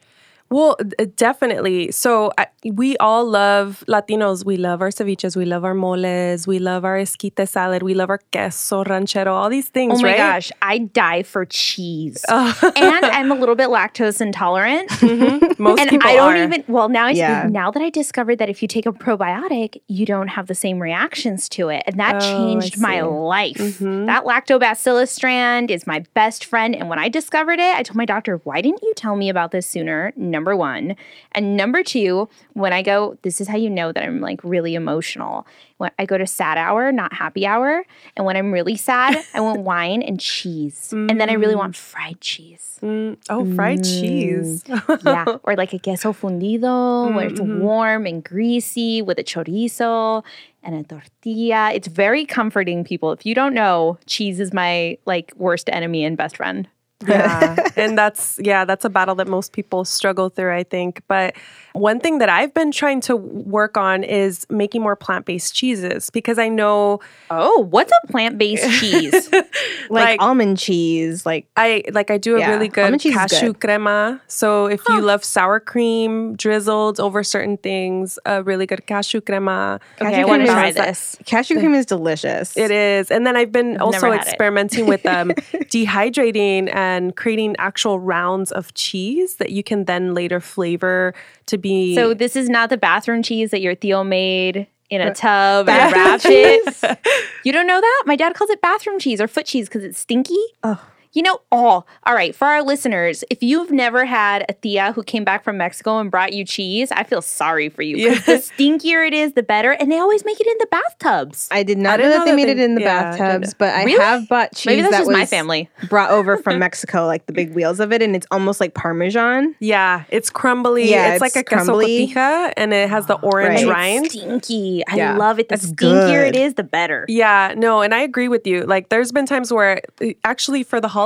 [0.48, 0.76] Well,
[1.16, 1.90] definitely.
[1.92, 4.44] So I, we all love Latinos.
[4.44, 5.37] We love our ceviches.
[5.37, 6.46] We love our moles.
[6.46, 7.82] We love our esquite salad.
[7.82, 9.32] We love our queso ranchero.
[9.35, 9.98] All these things.
[9.98, 10.16] Oh my right?
[10.16, 14.90] gosh, I die for cheese, and I'm a little bit lactose intolerant.
[15.59, 15.78] Most people.
[15.80, 16.44] and people I don't are.
[16.44, 16.64] even.
[16.68, 17.48] Well, now I Yeah.
[17.50, 20.78] now that I discovered that if you take a probiotic, you don't have the same
[20.80, 23.02] reactions to it, and that Oh, changed my see.
[23.02, 23.24] Mm-hmm.
[23.24, 23.78] life.
[24.06, 28.04] That lactobacillus strand is my best friend, and when I discovered it, I told my
[28.04, 30.96] doctor, "Why didn't you tell me about this sooner?" Number one,
[31.33, 34.75] and number two, when I go, this is how you know that I'm like really
[34.75, 35.46] emotional.
[35.79, 39.40] When I go to sad hour, not happy hour, and when I'm really sad, I
[39.40, 41.79] want wine and cheese, and then I really want mm.
[41.79, 42.79] fried cheese.
[42.83, 44.01] Mm, oh, fried mm.
[44.01, 44.62] cheese.
[45.07, 47.61] yeah, or like a queso fundido where it's mm-hmm.
[47.61, 50.22] warm and greasy with a chorizo
[50.62, 51.72] and a tortilla.
[51.72, 53.11] It's very comforting, people.
[53.12, 56.68] If you don't know, cheese is my like worst enemy and best friend.
[57.06, 57.56] Yeah.
[57.76, 61.02] And that's yeah that's a battle that most people struggle through i think.
[61.09, 61.37] But
[61.79, 66.39] one thing that i've been trying to work on is making more plant-based cheeses because
[66.39, 69.31] i know Oh, what's a plant-based cheese?
[69.89, 73.12] Like, Like- almond cheese, like i like i do a Yeah, really good almond cheese
[73.12, 73.61] is cashew good.
[73.61, 79.21] crema so if you love sour cream drizzled over certain things a really good cashew
[79.21, 81.17] crema okay, I want to try is- this.
[81.25, 82.57] cashew cream is delicious.
[82.57, 83.11] It is.
[83.11, 84.27] And then I've been also had it.
[84.27, 85.31] experimenting with um,
[85.87, 91.15] dehydrating and creating actual rounds of cheese that you can then later flavor
[91.47, 91.65] to be.
[91.94, 95.92] So this is not the bathroom cheese that your Theo made in a tub and
[95.92, 96.98] wrapped it.
[97.44, 98.02] You don't know that?
[98.07, 100.38] My dad calls it bathroom cheese or foot cheese because it's stinky.
[100.62, 100.81] Oh.
[101.16, 102.35] You know, oh, all right.
[102.35, 106.11] For our listeners, if you've never had a Thea who came back from Mexico and
[106.11, 108.07] brought you cheese, I feel sorry for you.
[108.11, 109.70] 'cause The stinkier it is, the better.
[109.72, 111.48] And they always make it in the bathtubs.
[111.50, 113.16] I did not I know didn't that know they made they- it in the yeah,
[113.16, 113.98] bathtubs, but I Really?
[114.05, 115.70] have bought cheese Maybe that's that just was my family.
[115.88, 119.55] brought over from Mexico, like the big wheels of it, and it's almost like Parmesan.
[119.59, 120.90] yeah, it's crumbly.
[120.90, 122.09] Yeah, it's, like a queso crumbly.
[122.09, 123.72] cotija and it has the orange Right.
[123.72, 124.11] rind.
[124.11, 124.83] Stinky.
[124.87, 125.16] I Yeah.
[125.16, 125.48] love it.
[125.48, 126.40] The That's stinkier it good.
[126.40, 127.07] is, the better.
[127.09, 128.64] Yeah, no, and I agree with you.
[128.64, 131.06] Like, there's been times where uh, actually for the holidays,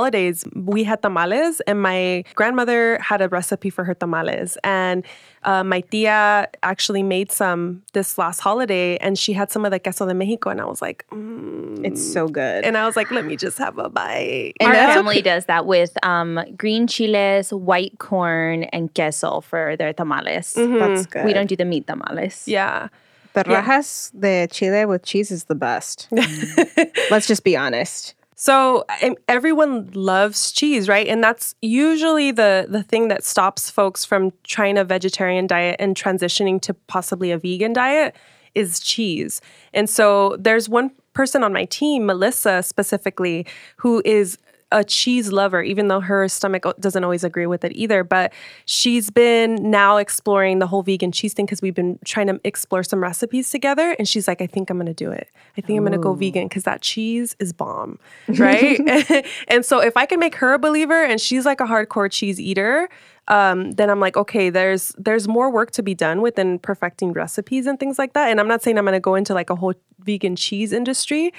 [0.55, 4.57] we had tamales, and my grandmother had a recipe for her tamales.
[4.63, 5.05] And
[5.43, 9.79] uh, my tia actually made some this last holiday, and she had some of the
[9.79, 11.85] queso de Mexico, and I was like, mm.
[11.85, 12.63] It's so good.
[12.63, 14.53] and I was like, let me just have a bite.
[14.59, 19.75] And Our that's family does that with um, green chiles, white corn, and queso for
[19.77, 20.53] their tamales.
[20.53, 21.25] That's good.
[21.25, 22.47] We don't do the meat tamales.
[22.47, 22.89] yeah.
[23.33, 23.55] the yeah.
[23.55, 26.07] rajas de chile with cheese is the best.
[27.11, 28.15] Let's just be honest.
[28.41, 28.85] So
[29.27, 31.05] everyone loves cheese, right?
[31.05, 35.95] And that's usually the the thing that stops folks from trying a vegetarian diet and
[35.95, 38.15] transitioning to possibly a vegan diet
[38.55, 39.41] is cheese.
[39.75, 44.39] And so there's one person on my team, Melissa specifically, who is
[44.71, 48.03] a cheese lover, even though her stomach doesn't always agree with it either.
[48.03, 48.33] But
[48.65, 52.83] she's been now exploring the whole vegan cheese thing because we've been trying to explore
[52.83, 53.95] some recipes together.
[53.99, 55.29] And she's like, I think I'm going to do it.
[55.57, 57.99] I think I'm going to go vegan because that cheese is bomb.
[58.27, 58.79] Right.
[59.47, 62.39] and so if I can make her a believer and she's like a hardcore cheese
[62.39, 62.89] eater,
[63.27, 67.67] um, then I'm like, okay, there's there's more work to be done within perfecting recipes
[67.67, 68.29] and things like that.
[68.29, 71.31] And I'm not saying I'm going to go into like a whole vegan cheese industry,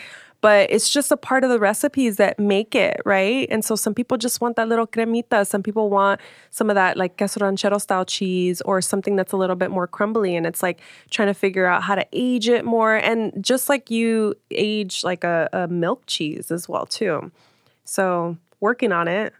[0.42, 3.46] but it's just a part of the recipes that make it right.
[3.48, 5.46] And so some people just want that little cremita.
[5.46, 9.37] Some people want some of that like queso ranchero style cheese or something that's a
[9.37, 10.35] little bit more crumbly.
[10.35, 12.96] And it's like trying to figure out how to age it more.
[12.96, 17.31] And just like you age like a, a milk cheese as well too.
[17.85, 19.33] So working on it,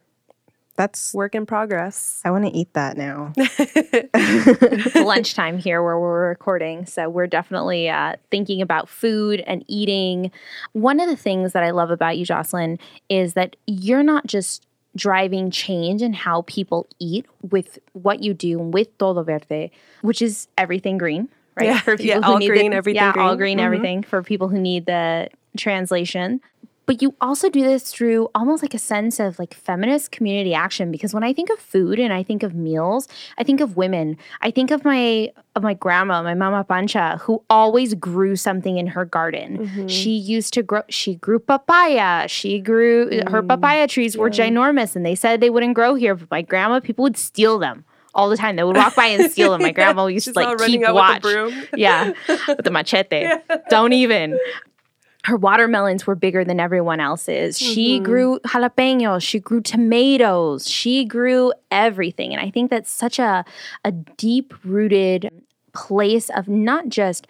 [0.83, 2.21] That's work in progress.
[2.25, 3.33] I want to eat that now.
[3.37, 6.87] it's lunchtime here where we're recording.
[6.87, 10.33] So we're definitely uh, thinking about food and eating.
[10.73, 14.67] One of the things that I love about you, Jocelyn, is that you're not just
[14.97, 20.49] driving change in how people eat with what you do with Todo Verde, which is
[20.59, 21.67] everything green, right?
[21.67, 23.57] Yeah, For people yeah, who all need green, the, everything yeah, all green.
[23.57, 23.67] green, Mhm.
[23.67, 26.41] everything for people who need the translation.
[26.85, 30.91] But you also do this through almost like a sense of like feminist community action
[30.91, 34.17] because when I think of food and I think of meals, I think of women.
[34.41, 38.89] I think of my of my grandma, my mama Pancha, who always grew something in
[38.89, 39.59] her garden.
[39.59, 39.87] Mm-hmm.
[39.87, 42.27] She used to grow she grew papaya.
[42.29, 45.95] She grew uh, her mm, papaya trees were ginormous and they said they wouldn't grow
[45.95, 47.85] here, but my grandma people would steal them.
[48.15, 49.63] All the time, they would walk by and steal them.
[49.63, 51.23] My grandma used to like keep watch.
[51.23, 51.67] with the broom.
[51.75, 53.27] Yeah, with the machete.
[53.71, 54.39] Don't even.
[55.25, 57.57] Her watermelons were bigger than everyone else's.
[57.59, 58.05] She Mm-hmm.
[58.05, 59.23] grew jalapenos.
[59.23, 60.69] She grew tomatoes.
[60.69, 62.33] She grew everything.
[62.33, 63.45] And I think that's such a,
[63.85, 65.31] a deep rooted
[65.75, 67.27] place of not just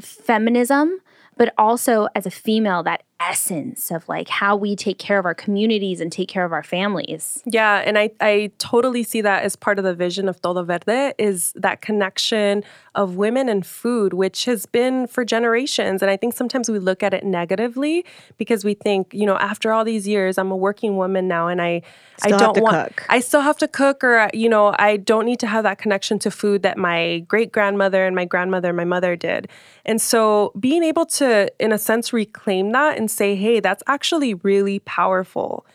[0.00, 0.98] feminism,
[1.36, 5.34] but also as a female, that essence of like how we take care of our
[5.34, 7.42] communities and take care of our families.
[7.46, 11.12] Yeah, and I, I totally see that as part of the vision of Todo Verde
[11.18, 12.62] is that connection
[12.94, 16.02] of women and food, which has been for generations.
[16.02, 18.04] And I think sometimes we look at it negatively
[18.36, 21.60] because we think, you know, after all these years, I'm a working woman now and
[21.60, 21.82] I
[22.18, 23.06] Still I don't to want cook.
[23.10, 26.18] I still have to cook or you know, I don't need to have that connection
[26.20, 29.48] to food that my great grandmother and my grandmother and my mother did.
[29.84, 34.34] And so being able to in a sense reclaim that and say, "Hey, that's actually
[34.34, 35.66] really powerful."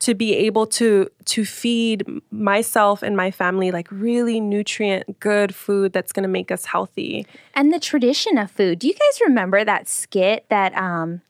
[0.00, 5.92] to be able to to feed myself and my family like really nutrient good food
[5.92, 7.26] that's going to make us healthy.
[7.54, 8.78] And the tradition of food.
[8.78, 11.20] Do you guys remember that skit that um,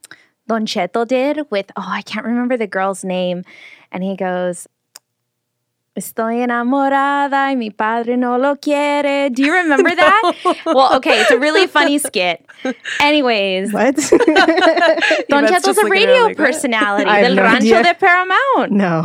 [0.50, 3.44] Don Cheto did with, oh, I can't remember the girl's name.
[3.92, 4.66] And he goes,
[6.00, 9.28] Estoy enamorada y mi padre no lo quiere.
[9.28, 10.32] Do you remember that?
[10.64, 12.42] well, okay, it's a really funny skit.
[13.00, 13.96] Anyways, What?
[15.28, 17.82] Don Cheto's a looking at her radio like, personality I have del no Rancho idea.
[17.82, 18.72] de Paramount.
[18.72, 19.04] no.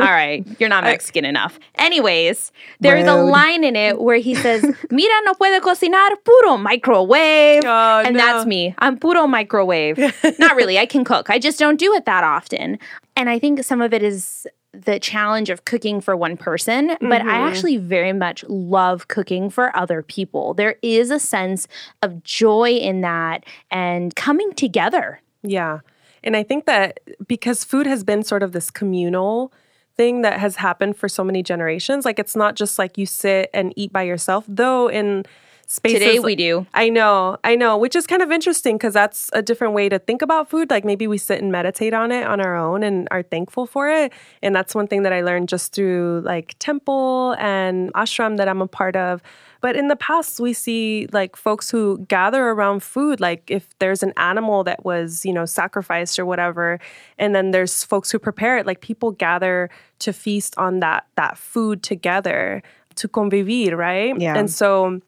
[0.00, 1.60] All right, you're not Mexican enough.
[1.76, 2.50] Anyways,
[2.80, 8.02] there's a line in it where he says, "Mira, no puede cocinar, puro microwave," Oh,
[8.04, 8.18] and no.
[8.18, 8.74] that's me.
[8.78, 9.96] I'm puro microwave.
[10.40, 10.76] not really.
[10.78, 11.30] I can cook.
[11.30, 12.78] I just don't do it that often.
[13.16, 17.20] And I think some of it is the challenge of cooking for one person, but
[17.20, 17.28] I mm-hmm.
[17.28, 20.54] actually very much love cooking for other people.
[20.54, 21.68] There is a sense
[22.00, 25.20] of joy in that and coming together.
[25.42, 25.80] Yeah.
[26.24, 29.52] And I think that because food has been sort of this communal
[29.96, 33.50] thing that has happened for so many generations, like it's not just like you sit
[33.52, 35.24] and eat by yourself, though in
[35.72, 36.66] spaces Today we do.
[36.74, 39.98] I know, I know, which is kind of interesting because that's a different way to
[39.98, 40.68] think about food.
[40.68, 43.88] Like maybe we sit and meditate on it on our own and are thankful for
[43.88, 44.12] it.
[44.42, 48.60] And that's one thing that I learned just through like temple and ashram that I'm
[48.60, 49.22] a part of.
[49.62, 54.02] But in the past, we see like folks who gather around food, like if there's
[54.02, 56.80] an animal that was, you know, sacrificed or whatever,
[57.18, 61.38] and then there's folks who prepare it, like people gather to feast on that that
[61.38, 62.62] food together
[62.96, 64.20] to convivir, right?
[64.20, 64.36] Yeah.
[64.36, 65.00] And so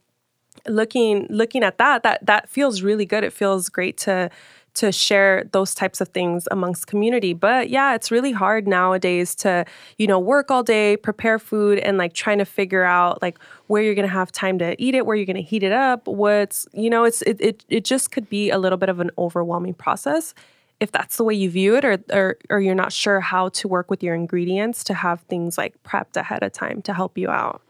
[0.68, 3.24] looking looking at that that that feels really good.
[3.24, 4.30] It feels great to
[4.74, 7.32] to share those types of things amongst community.
[7.32, 9.64] But yeah it's really hard nowadays to
[9.98, 13.82] you know work all day prepare food and like trying to figure out like where
[13.82, 16.90] you're gonna have time to eat it where you're gonna heat it up what's you
[16.90, 20.34] know it's it it, it just could be a little bit of an overwhelming process
[20.80, 23.68] if that's the way you view it or, or or you're not sure how to
[23.68, 27.30] work with your ingredients to have things like prepped ahead of time to help you
[27.30, 27.62] out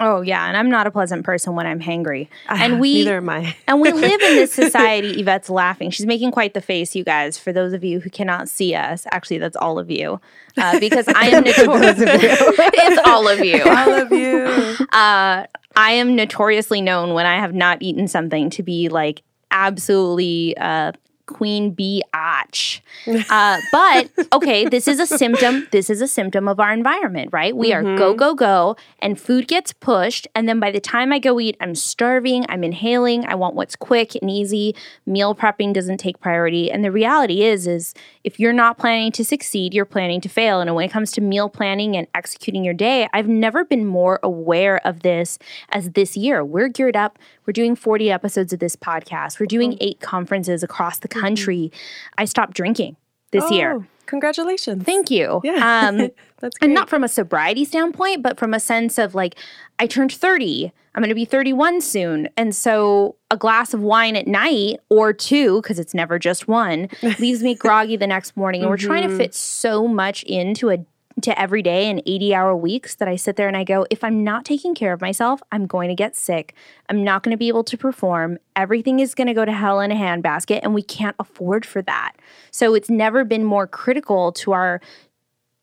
[0.00, 2.28] Oh yeah, and I'm not a pleasant person when I'm hangry.
[2.48, 5.20] And we neither am i and we live in this society.
[5.20, 5.90] Yvette's laughing.
[5.90, 7.38] She's making quite the face, you guys.
[7.38, 10.18] For those of you who cannot see us, actually, that's all of you,
[10.56, 11.96] uh, because I am notorious.
[12.00, 13.62] it's all of you.
[13.64, 18.62] i love you Uh, I am notoriously known when I have not eaten something to
[18.62, 20.92] be like absolutely uh,
[21.30, 22.82] queen bee atch.
[23.30, 25.66] Uh, but okay, this is a symptom.
[25.70, 27.56] This is a symptom of our environment, right?
[27.56, 31.18] We are go go go, and food gets pushed, and then by the time I
[31.18, 32.44] go eat, I'm starving.
[32.48, 33.24] I'm inhaling.
[33.26, 34.74] I want what's quick and easy.
[35.06, 39.24] Meal prepping doesn't take priority, and the reality is, is if you're not planning to
[39.24, 40.60] succeed, you're planning to fail.
[40.60, 44.18] And when it comes to meal planning and executing your day, I've never been more
[44.22, 45.38] aware of this
[45.70, 46.44] as this year.
[46.44, 47.18] We're geared up.
[47.50, 49.40] We're doing 40 episodes of this podcast.
[49.40, 51.72] We're doing eight conferences across the country.
[52.16, 52.94] I stopped drinking
[53.32, 53.72] this year.
[53.72, 55.40] Oh, congratulations Thank you.
[55.42, 55.88] Yeah.
[55.88, 55.96] Um,
[56.38, 56.62] That's great.
[56.62, 59.34] and not from a sobriety standpoint, but from a sense of like,
[59.80, 60.72] I turned 30.
[60.94, 62.28] I'm going to be 31 soon.
[62.36, 66.88] And so a glass of wine at night or two, because it's never just one,
[67.18, 68.60] leaves me groggy the next morning.
[68.60, 70.78] And we're trying to fit so much into a
[71.22, 74.02] to every day in 80 hour weeks that I sit there and I go, if
[74.04, 76.54] I'm not taking care of myself, I'm going to get sick.
[76.88, 78.38] I'm not going to be able to perform.
[78.56, 81.82] Everything is going to go to hell in a handbasket, and we can't afford for
[81.82, 82.12] that.
[82.50, 84.80] So it's never been more critical to our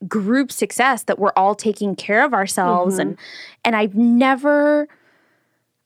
[0.08, 3.18] group success that we're all taking care of ourselves and
[3.66, 4.88] and I've never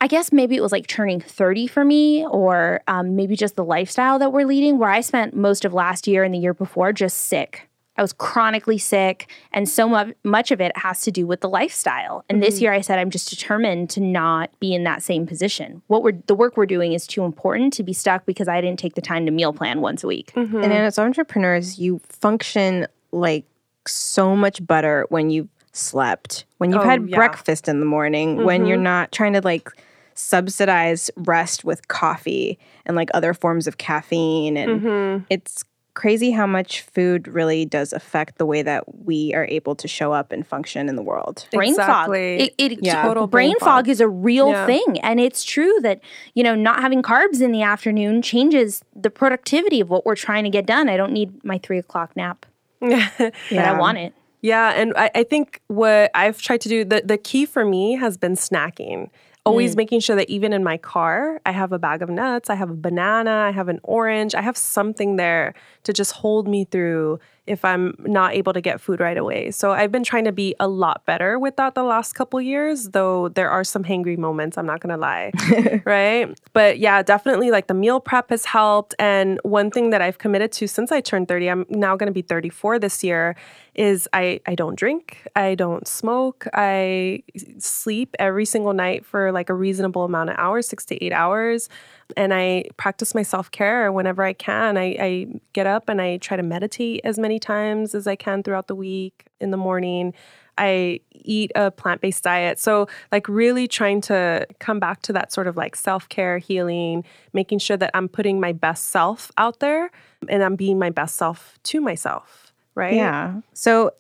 [0.01, 3.63] I guess maybe it was like turning 30 for me or um, maybe just the
[3.63, 6.91] lifestyle that we're leading where I spent most of last year and the year before
[6.91, 7.69] just sick.
[7.97, 11.49] I was chronically sick and so mu- much of it has to do with the
[11.49, 12.23] lifestyle.
[12.30, 12.63] And this mm-hmm.
[12.63, 15.82] year I said I'm just determined to not be in that same position.
[15.88, 18.80] What we're the work we're doing is too important to be stuck because I didn't
[18.80, 20.32] take the time to meal plan once a week.
[20.36, 20.56] Mm-hmm.
[20.56, 23.45] And then as entrepreneurs, you function like
[23.88, 27.15] so much better when you've slept, when you've Oh, had yeah.
[27.15, 28.84] breakfast in the morning, when you're mm-hmm.
[28.84, 29.69] not trying to like
[30.13, 34.58] subsidize rest with coffee and like other forms of caffeine.
[34.58, 39.75] And it's crazy how much food really does affect the way that we are able
[39.75, 41.47] to show up and function in the world.
[41.51, 42.39] brain Exactly.
[42.39, 42.49] fog.
[42.58, 43.04] It, it Yeah.
[43.04, 43.67] Total brain brain fog.
[43.86, 43.89] fog.
[43.89, 44.65] is a real Yeah.
[44.65, 45.99] thing, and it's true that
[46.34, 50.43] you know not having carbs in the afternoon changes the productivity of what we're trying
[50.45, 50.88] to get done.
[50.89, 52.45] I don't need my three o'clock nap,
[52.80, 54.13] but I want it.
[54.43, 57.93] Yeah, and I, I think what I've tried to do, the, the key for me
[57.97, 59.10] has been snacking.
[59.43, 59.77] Always mm.
[59.77, 62.69] making sure that even in my car, I have a bag of nuts, I have
[62.69, 67.19] a banana, I have an orange, I have something there to just hold me through
[67.47, 69.49] if I'm not able to get food right away.
[69.49, 72.89] So I've been trying to be a lot better with that the last couple years,
[72.89, 75.32] though there are some hangry moments, I'm not gonna lie.
[75.86, 76.39] right?
[76.54, 78.93] But yeah, definitely like the meal prep has helped.
[78.99, 82.21] And one thing that I've committed to since I turned 30, I'm now gonna be
[82.21, 83.36] 34 this year,
[83.75, 87.23] is I, I don't drink, I don't smoke, I
[87.57, 91.69] sleep every single night for like a reasonable amount of hours, six to eight hours.
[92.17, 94.77] And I practice my self care whenever I can.
[94.77, 98.43] I, I get up and I try to meditate as many times as I can
[98.43, 100.13] throughout the week in the morning.
[100.57, 102.60] I eat a plant based diet.
[102.60, 107.03] So, like, really trying to come back to that sort of like self care, healing,
[107.34, 109.91] making sure that I'm putting my best self out there
[110.27, 112.40] and I'm being my best self to myself,
[112.75, 112.93] right?
[112.93, 113.41] Yeah.
[113.53, 113.91] So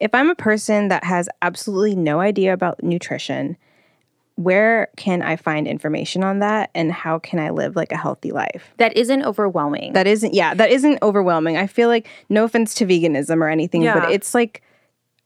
[0.00, 3.56] if I'm a person that has absolutely no idea about nutrition,
[4.36, 8.32] where can I find information on that and how can I live like a healthy
[8.32, 8.72] life?
[8.78, 9.92] That isn't overwhelming.
[9.92, 11.56] That isn't yeah, that isn't overwhelming.
[11.56, 14.00] I feel like no offense to veganism or anything, Yeah.
[14.00, 14.62] but it's like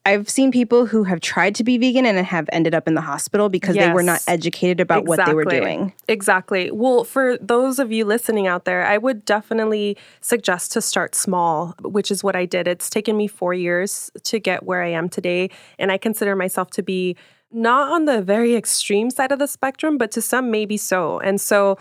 [0.07, 3.01] I've seen people who have tried to be vegan and have ended up in the
[3.01, 5.93] hospital because they were not educated about what they were doing.
[6.07, 6.71] Exactly.
[6.71, 11.75] Well, for those of you listening out there, I would definitely suggest to start small,
[11.83, 12.69] which is what I did.
[12.69, 15.51] It's taken me four years to get where I am today.
[15.77, 17.17] And I consider myself to be
[17.51, 21.19] not on the very extreme side of the spectrum, but to some, maybe so.
[21.19, 21.79] And so,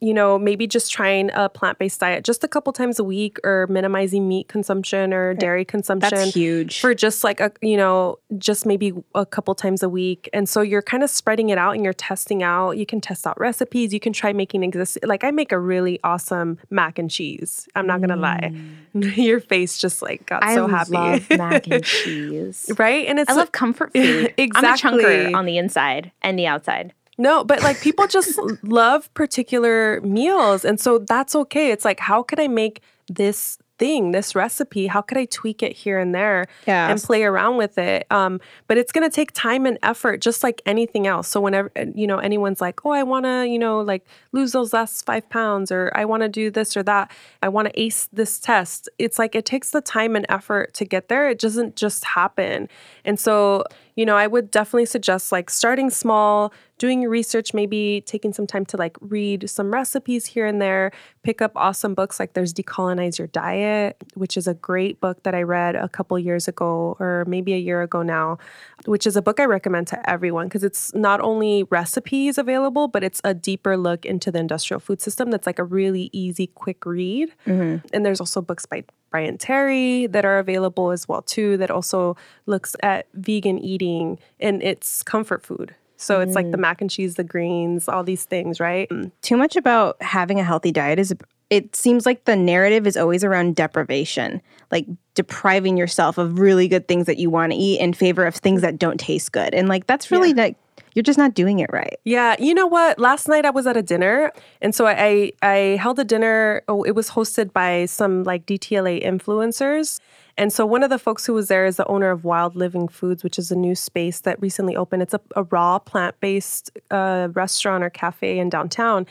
[0.00, 3.38] you know, maybe just trying a plant based diet just a couple times a week
[3.44, 6.80] or minimizing meat consumption or dairy consumption That's huge.
[6.80, 10.60] for just like a you know just maybe a couple times a week and so
[10.60, 13.92] you're kind of spreading it out and you're testing out you can test out recipes
[13.92, 17.86] you can try making exist like i make a really awesome mac and cheese i'm
[17.86, 19.16] not gonna lie mm.
[19.16, 22.70] your face just like got I so happy I love mac and cheese.
[22.78, 24.34] right and it's I love comfort food.
[24.36, 24.58] exactly.
[24.88, 26.92] I'm a chunker on the inside and the outside.
[27.18, 30.64] No, but like people just love particular meals.
[30.64, 31.70] And so that's okay.
[31.72, 34.88] It's like, how could I make this thing, this recipe?
[34.88, 36.90] How could I tweak it here and there Yeah.
[36.90, 38.06] and play around with it?
[38.10, 41.28] Um, but it's going to take time and effort, just like anything else.
[41.28, 44.72] So whenever, you know, anyone's like, oh, I want to, you know, like lose those
[44.72, 47.10] last five pounds or I want to do this or that.
[47.42, 48.88] I want to ace this test.
[48.98, 51.28] It's like it takes the time and effort to get there.
[51.28, 52.68] It doesn't just happen.
[53.04, 53.64] And so,
[53.98, 58.46] you know, I would definitely suggest like starting small, doing your research, maybe taking some
[58.46, 60.92] time to like read some recipes here and there,
[61.24, 65.34] pick up awesome books like there's Decolonize Your Diet, which is a great book that
[65.34, 68.38] I read a couple years ago or maybe a year ago now,
[68.84, 73.02] which is a book I recommend to everyone because it's not only recipes available, but
[73.02, 76.86] it's a deeper look into the industrial food system that's like a really easy, quick
[76.86, 77.30] read.
[77.48, 77.84] Mm-hmm.
[77.92, 82.16] And there's also books by Bryant Terry that are available as well too that also
[82.46, 85.74] looks at vegan eating and it's comfort food.
[86.00, 88.88] So it's like the mac and cheese, the greens, all these things, right?
[88.88, 89.10] Mm.
[89.20, 91.12] Too much about having a healthy diet is
[91.50, 94.40] it seems like the narrative is always around deprivation,
[94.70, 98.36] like depriving yourself of really good things that you want to eat in favor of
[98.36, 99.54] things that don't taste good.
[99.54, 100.56] And like that's really like
[100.98, 101.96] you're just not doing it right.
[102.04, 102.98] Yeah, you know what?
[102.98, 106.62] Last night I was at a dinner, and so I I held a dinner.
[106.66, 110.00] Oh, it was hosted by some like DTLA influencers.
[110.36, 112.88] And so one of the folks who was there is the owner of Wild Living
[112.88, 115.02] Foods, which is a new space that recently opened.
[115.02, 119.06] It's a, a raw plant based uh, restaurant or cafe in downtown.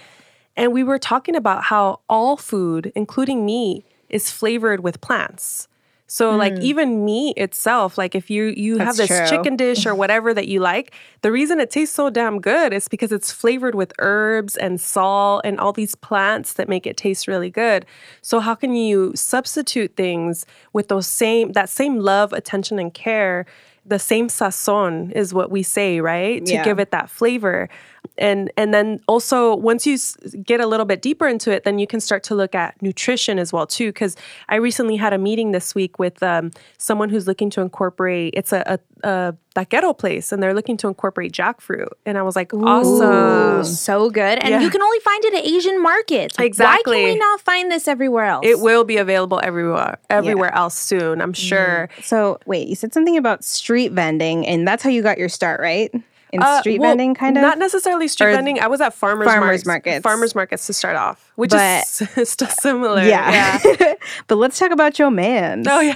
[0.58, 5.70] And we were talking about how all food, including meat, is flavored with plants.
[6.08, 6.62] So like mm.
[6.62, 9.28] even meat itself, like if you you have this true.
[9.28, 12.88] chicken dish or whatever that you like, the reason it tastes so damn good is
[12.88, 17.28] because it's flavored with herbs and salt and all these plants that make it taste
[17.28, 17.86] really good.
[18.22, 23.46] So how can you substitute things with those same that same love, attention and care?
[23.86, 26.46] The same sazon is what we say, right?
[26.46, 27.70] To give it that flavor.
[28.18, 31.80] And and then also once you s- get a little bit deeper into it, then
[31.80, 33.88] you can start to look at nutrition as well too.
[33.90, 34.16] Because
[34.50, 38.34] I recently had a meeting this week with um, someone who's looking to incorporate.
[38.36, 41.88] It's a, a, a taquero place, and they're looking to incorporate jackfruit.
[42.06, 43.64] And I was like, awesome.
[43.64, 44.40] So good.
[44.40, 44.62] And Yeah.
[44.62, 46.36] you can only find it at Asian markets.
[46.40, 46.98] Exactly.
[46.98, 48.46] Why can we not find this everywhere else?
[48.46, 51.22] It will be available everywhere, everywhere else soon.
[51.22, 51.90] I'm sure.
[52.04, 55.60] So wait, you said something about street vending, and that's how you got your start,
[55.60, 55.94] right?
[56.34, 57.42] In Uh, street well, vending, kind of.
[57.42, 58.60] Not necessarily street Or vending.
[58.60, 60.04] I was at farmers farmers markets, markets.
[60.04, 61.84] Farmers markets to start off, which But-
[62.18, 63.02] is still similar.
[63.04, 63.60] yeah.
[64.28, 65.64] but let's talk about your man.
[65.68, 65.96] Oh yeah.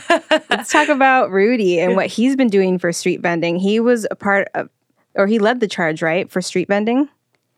[0.49, 3.57] Let's talk about Rudy and what he's been doing for street vending.
[3.57, 4.69] He was a part of,
[5.15, 7.09] or he led the charge, right, for street vending.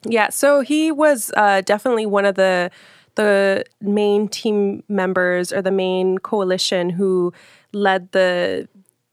[0.05, 2.71] Yeah, so he was uh, definitely one of the
[3.15, 7.31] the main team members or the main coalition who
[7.71, 8.67] led the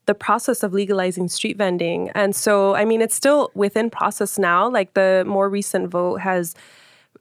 [0.05, 2.09] the process of legalizing street vending.
[2.15, 4.69] And so, I mean, it's still within process now.
[4.69, 6.55] Like the more recent vote has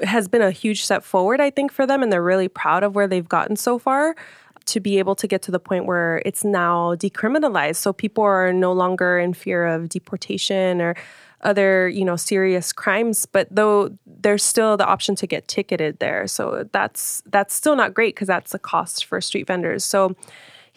[0.02, 2.94] has been a huge step forward, I think, for them, and they're really proud of
[2.94, 4.14] where they've gotten so far.
[4.66, 8.52] To be able to get to the point where it's now decriminalized, so people are
[8.52, 10.94] no longer in fear of deportation or
[11.40, 13.26] other, you know, serious crimes.
[13.26, 17.94] But though there's still the option to get ticketed there, so that's that's still not
[17.94, 19.82] great because that's a cost for street vendors.
[19.82, 20.14] So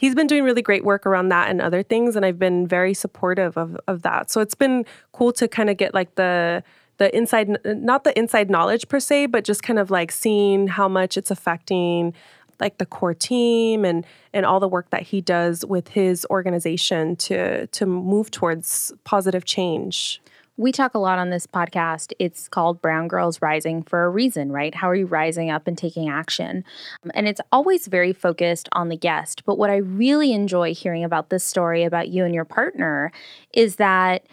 [0.03, 2.93] he's been doing really great work around that and other things and i've been very
[2.93, 4.29] supportive of, of that.
[4.29, 6.61] So it's been cool to kind of get like the
[6.97, 10.89] the inside not the inside knowledge per se but just kind of like seeing how
[10.89, 12.13] much it's affecting
[12.59, 17.15] like the core team and and all the work that he does with his organization
[17.15, 20.21] to to move towards positive change
[20.55, 22.13] We talk a lot on this podcast.
[22.19, 24.75] It's called Brown Girls Rising for a reason, right?
[24.75, 26.63] How are you rising up and taking action?
[27.03, 29.45] Um, And it's always very focused on the guest.
[29.45, 33.11] But what I really enjoy hearing about this story about you and your partner
[33.51, 34.27] is that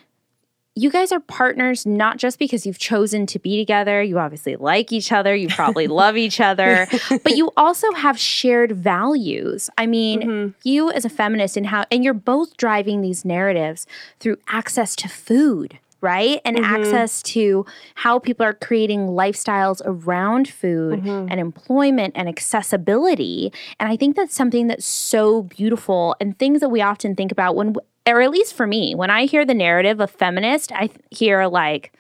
[0.77, 4.03] you guys are partners not just because you've chosen to be together.
[4.03, 5.35] You obviously like each other.
[5.35, 6.87] You probably love each other,
[7.25, 9.69] but you also have shared values.
[9.79, 13.87] I mean, you as a feminist and how, and you're both driving these narratives
[14.21, 16.41] through access to food, right?
[16.45, 23.53] And access to how people are creating lifestyles around food and employment and accessibility.
[23.79, 27.57] And I think that's something that's so beautiful and things that we often think about
[27.57, 27.75] when,
[28.07, 31.47] or at least for me, when I hear the narrative of feminist, I th- hear
[31.47, 31.93] like,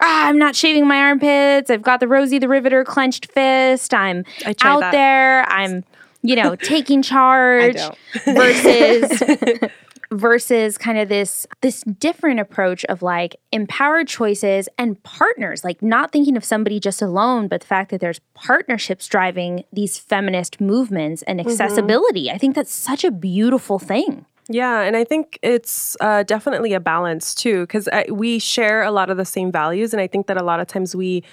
[0.00, 1.70] ah, I'm not shaving my armpits.
[1.70, 3.94] I've got the Rosie the Riveter clenched fist.
[3.94, 4.24] I'm
[4.62, 4.92] out that.
[4.92, 5.44] there.
[5.48, 5.84] I'm,
[6.22, 7.78] you know, taking charge
[8.24, 9.22] versus
[10.14, 16.12] versus kind of this this different approach of like empowered choices and partners like not
[16.12, 21.22] thinking of somebody just alone but the fact that there's partnerships driving these feminist movements
[21.22, 22.30] and accessibility.
[22.30, 24.26] I think that's such a beautiful thing.
[24.48, 29.08] Yeah, and I think it's uh, definitely a balance too, because we share a lot
[29.08, 31.24] of the same values, and I think that a lot of times we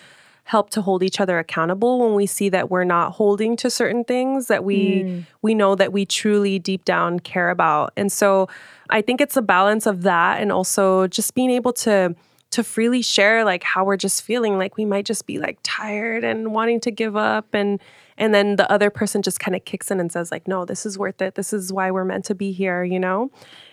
[0.51, 4.03] help to hold each other accountable when we see that we're not holding to certain
[4.03, 5.25] things that we mm.
[5.41, 8.49] we know that we truly deep down care about, and so
[8.89, 12.13] I think it's a balance of that, and also just being able to
[12.51, 16.25] to freely share like how we're just feeling like we might just be like tired
[16.25, 17.47] and wanting to give up.
[17.53, 17.79] And
[18.17, 20.85] and then the other person just kind of kicks in and says like no this
[20.85, 21.35] is worth it.
[21.35, 23.31] This is why we're meant to be here you know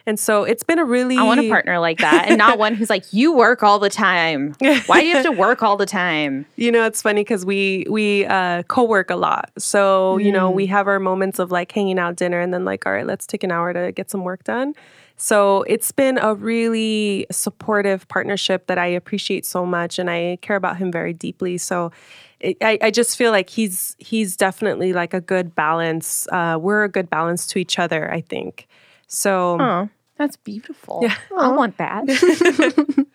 [0.09, 2.75] and so it's been a really i want a partner like that and not one
[2.75, 4.55] who's like you work all the time.
[4.87, 6.47] Why do you have to work all the time?
[6.57, 9.51] You know it's funny because we we uh, co-work a lot.
[9.59, 12.87] So you know we have our moments of like hanging out dinner and then like
[12.87, 14.75] all right let's take an hour to get some work done.
[15.21, 20.57] So it's been a really supportive partnership that i appreciate so much and i care
[20.57, 21.59] about him very deeply.
[21.59, 21.93] So
[22.41, 26.85] it, I, I just feel like he's he's definitely like a good balance uh, we're
[26.85, 28.67] a good balance to each other i think.
[29.09, 29.89] So Oh,
[30.19, 31.07] That's beautiful.
[31.37, 32.05] I want that.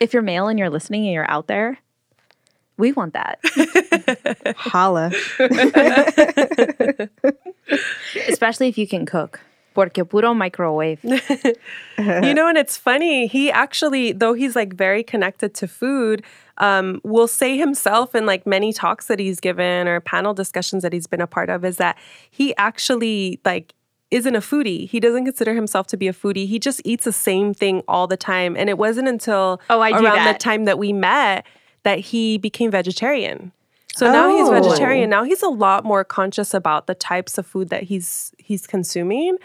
[0.00, 1.78] if you're male and you're listening and you're out there,
[2.76, 3.38] we want that.
[4.56, 5.12] holla.
[8.28, 9.40] Especially if you can cook.
[9.72, 10.98] Porque puro microwave.
[11.04, 13.28] you know, and it's funny.
[13.28, 16.24] He actually, though he's like very connected to food,
[16.58, 20.92] um, will say himself in like many talks that he's given or panel discussions that
[20.92, 21.96] he's been a part of is that
[22.30, 23.74] he actually like
[24.10, 24.88] isn't a foodie.
[24.88, 26.46] He doesn't consider himself to be a foodie.
[26.48, 28.56] He just eats the same thing all the time.
[28.56, 30.32] And it wasn't until Oh, I around that.
[30.32, 31.46] the time that we met
[31.84, 33.52] that he became vegetarian.
[33.96, 34.52] So now he's Oh.
[34.52, 35.10] vegetarian.
[35.10, 39.36] Now he's a lot more conscious about the types of food that he's he's consuming.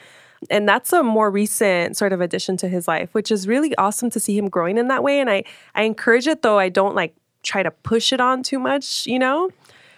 [0.49, 4.09] And that's a more recent sort of addition to his life, which is really awesome
[4.11, 5.19] to see him growing in that way.
[5.19, 5.43] And I,
[5.73, 9.17] I encourage it though I don't like try to push it on too much, you
[9.19, 9.49] know?
[9.49, 9.53] So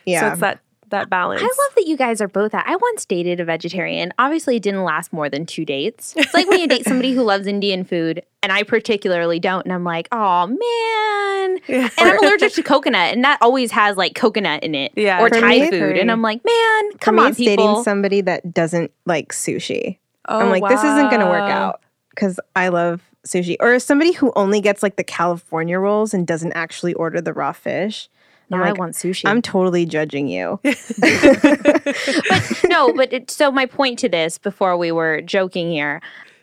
[0.05, 0.31] Yeah.
[0.31, 0.59] it's that
[0.89, 1.41] that balance.
[1.41, 2.65] I love that you guys are both at.
[2.67, 4.13] I once dated a vegetarian.
[4.17, 6.13] Obviously, it didn't last more than two dates.
[6.17, 9.65] It's like when you date somebody who loves Indian food, and I particularly don't.
[9.65, 11.59] And I'm like, oh man.
[11.67, 11.89] Yeah.
[11.97, 15.21] And I'm allergic to coconut, and that always has like coconut in it Yeah.
[15.21, 15.97] or For Thai me- food.
[15.97, 17.65] And I'm like, man, For come me, on, it's people.
[17.67, 19.97] dating somebody that doesn't like sushi.
[20.29, 21.81] Oh, I'm like, this isn't going to work out
[22.11, 23.55] because I love sushi.
[23.59, 27.53] Or somebody who only gets like the California rolls and doesn't actually order the raw
[27.53, 28.09] fish.
[28.49, 29.25] Now I'm I want sushi.
[29.25, 30.59] I'm totally judging you.
[32.69, 36.01] no, but it, so my point to this before we were joking here,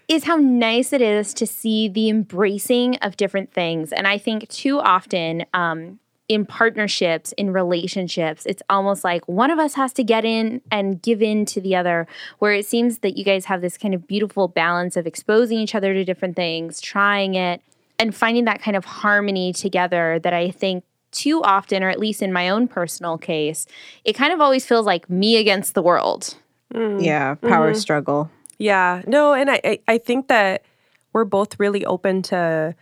[0.08, 3.92] is how nice it is to see the embracing of different things.
[3.92, 5.98] And I think too often, um,
[6.28, 11.00] in partnerships, in relationships, it's almost like one of us has to get in and
[11.02, 12.06] give in to the other,
[12.38, 15.74] where it seems that you guys have this kind of beautiful balance of exposing each
[15.74, 17.60] other to different things, trying it,
[17.98, 20.84] and finding that kind of harmony together that I think
[21.14, 23.66] too often, or at least in my own personal case,
[24.04, 26.34] it kind of always feels like me against the world.
[26.74, 27.02] Mm.
[27.02, 27.78] Yeah, power Mm-hmm.
[27.78, 28.30] struggle.
[28.58, 30.62] Yeah, no, and I, I I think that
[31.12, 32.74] we're both really open to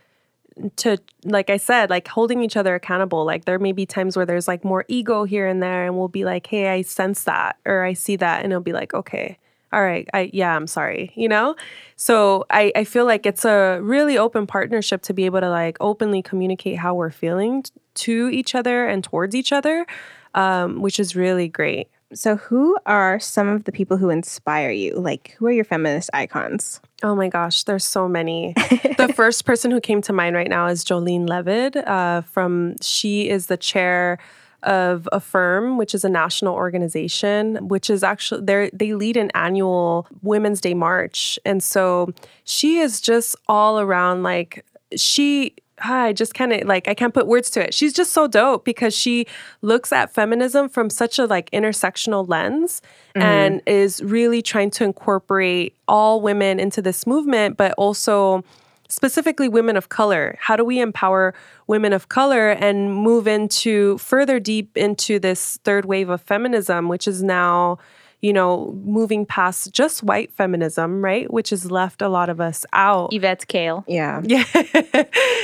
[0.76, 3.24] to like I said, like holding each other accountable.
[3.24, 6.09] Like there may be times where there's like more ego here and there, and we'll
[6.09, 9.39] be like, "Hey, I sense that," or "I see that," and it'll be like, "Okay,
[9.72, 11.57] all right, I yeah, I'm sorry," you know.
[11.97, 15.78] So I I feel like it's a really open partnership to be able to like
[15.80, 19.86] openly communicate how we're feeling t- to each other and towards each other,
[20.34, 21.88] um, which is really great.
[22.14, 24.95] So, who are some of the people who inspire you?
[24.97, 26.80] Like, who are your feminist icons?
[27.03, 28.53] Oh my gosh, there's so many.
[28.99, 31.76] the first person who came to mind right now is Jolene Levitt.
[31.76, 34.18] Uh, from she is the chair
[34.62, 40.07] of Affirm, which is a national organization, which is actually they they lead an annual
[40.22, 42.12] Women's Day march, and so
[42.45, 44.64] she is just all around like
[44.97, 45.55] she
[45.85, 47.74] I just kind of like I can't put words to it.
[47.74, 49.26] She's just so dope because she
[49.62, 52.83] looks at feminism from such a like intersectional lens
[53.14, 53.22] mm-hmm.
[53.22, 58.45] and is really trying to incorporate all women into this movement, but also
[58.89, 60.37] specifically women of color.
[60.39, 61.35] How do we empower
[61.66, 67.09] women of color and move into further deep into this third wave of feminism, which
[67.09, 67.78] is now
[68.23, 71.31] you know, moving past just white feminism, right?
[71.31, 73.12] Which has left a lot of us out.
[73.12, 73.85] Yvette's kale.
[73.87, 74.23] Yeah.
[74.33, 74.45] Yeah.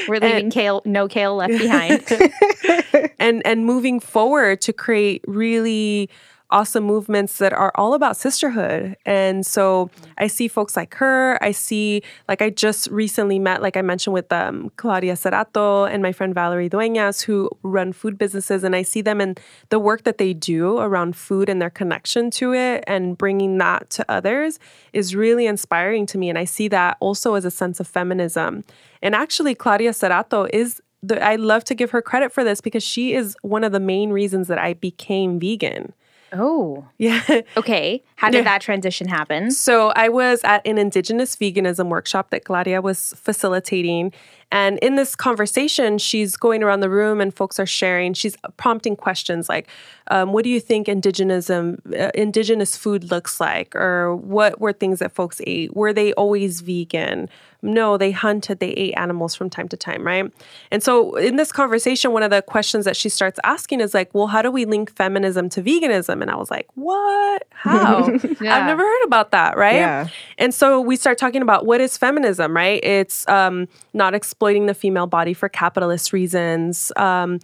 [0.08, 2.06] We're leaving kale, no kale left behind.
[3.18, 6.08] and and moving forward to create really
[6.50, 8.96] awesome movements that are all about sisterhood.
[9.04, 11.42] And so I see folks like her.
[11.42, 16.02] I see like I just recently met, like I mentioned, with um, Claudia Serrato and
[16.02, 19.38] my friend Valerie Dueñas, who run food businesses, and I see them and
[19.68, 23.90] the work that they do around food and their connection to it and bringing that
[23.90, 24.58] to others
[24.92, 26.28] is really inspiring to me.
[26.28, 28.64] And I see that also as a sense of feminism.
[29.02, 30.80] And actually, Claudia Serrato is
[31.10, 34.10] I love to give her credit for this because she is one of the main
[34.10, 35.92] reasons that I became vegan.
[36.32, 37.22] Oh, Yeah.
[37.56, 38.02] okay.
[38.18, 39.52] How did that transition happen?
[39.52, 44.12] So I was at an indigenous veganism workshop that Claudia was facilitating.
[44.50, 48.14] And in this conversation, she's going around the room and folks are sharing.
[48.14, 49.68] She's prompting questions like,
[50.10, 53.76] um, "What do you think indigenism, uh, indigenous food looks like?
[53.76, 55.76] Or what were things that folks ate?
[55.76, 57.28] Were they always vegan?
[57.60, 58.60] No, they hunted.
[58.60, 60.32] They ate animals from time to time, right?
[60.70, 64.14] And so in this conversation, one of the questions that she starts asking is like,
[64.14, 67.42] "Well, how do we link feminism to veganism?" And I was like, "What?
[67.50, 68.07] How?
[68.40, 70.08] I've never heard about that, right?" Yeah.
[70.38, 72.82] And so we start talking about what is feminism, right?
[72.82, 77.40] It's um, not exploiting the female body for capitalist reasons, um,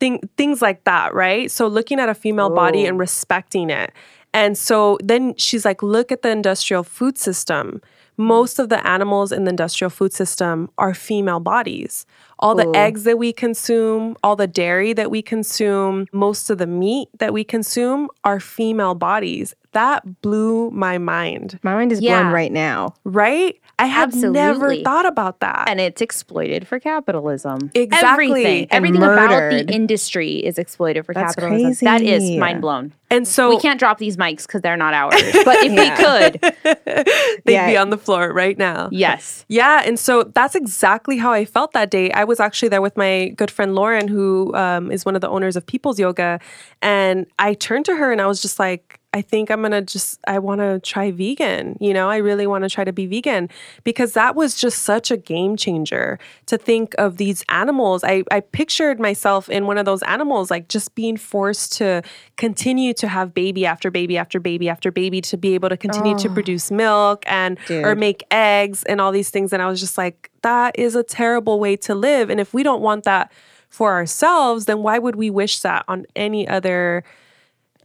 [0.00, 1.50] thing, things like that, right?
[1.50, 3.92] So looking at a female body and respecting it.
[4.34, 7.80] And so then she's like, look at the industrial food system.
[8.16, 12.06] Most of the animals in the industrial food system are female bodies.
[12.42, 12.74] All the Ooh.
[12.74, 17.32] eggs that we consume, all the dairy that we consume, most of the meat that
[17.32, 19.54] we consume are female bodies.
[19.72, 22.20] That blew my mind, My mind is Yeah.
[22.24, 22.94] blown right now.
[23.04, 23.56] right?
[23.78, 25.64] I had never thought about that.
[25.66, 27.70] And it's exploited for capitalism.
[27.74, 28.08] Exactly.
[28.10, 31.86] Everything, And everything about the industry is exploited for That's capitalism.
[31.86, 32.92] That is mind blown.
[33.10, 35.14] and so we can't drop these mics because they're not ours.
[35.44, 35.96] But if Yeah.
[35.96, 36.54] we could,
[37.44, 37.66] they'd Yeah.
[37.70, 38.88] be on the floor right now.
[38.92, 39.46] yes.
[39.48, 42.10] Yeah, and so that's exactly how I felt that day.
[42.12, 45.28] I was actually there with my good friend Lauren, who um, is one of the
[45.28, 46.40] owners of People's Yoga,
[46.80, 50.18] and I turned to her and I was just like, I think I'm gonna just,
[50.26, 51.76] I wanna try vegan.
[51.80, 53.50] You know, I really wanna try to be vegan
[53.84, 58.04] because that was just such a game changer to think of these animals.
[58.04, 62.02] I, I pictured myself in one of those animals, like just being forced to
[62.36, 66.16] continue to have baby after baby after baby after baby to be able to continue
[66.18, 66.34] to oh.
[66.34, 69.52] produce milk and or make eggs and all these things.
[69.52, 72.30] And I was just like, that is a terrible way to live.
[72.30, 73.30] And if we don't want that
[73.68, 77.04] for ourselves, then why would we wish that on any other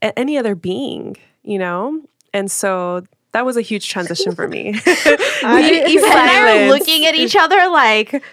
[0.02, 2.02] any other being, you know?
[2.34, 4.74] And so that was a huge transition for me.
[4.86, 8.24] I, Eve and I are looking at each other like,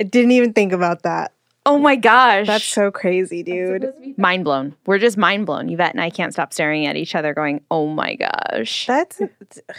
[0.00, 1.32] I didn't even think about that.
[1.66, 2.46] oh my gosh.
[2.46, 3.92] That's so crazy, dude.
[4.16, 4.74] mind blown.
[4.86, 5.68] We're just mind blown.
[5.70, 8.86] Yvette and I can't stop staring at each other going, oh my gosh.
[8.86, 9.20] That's,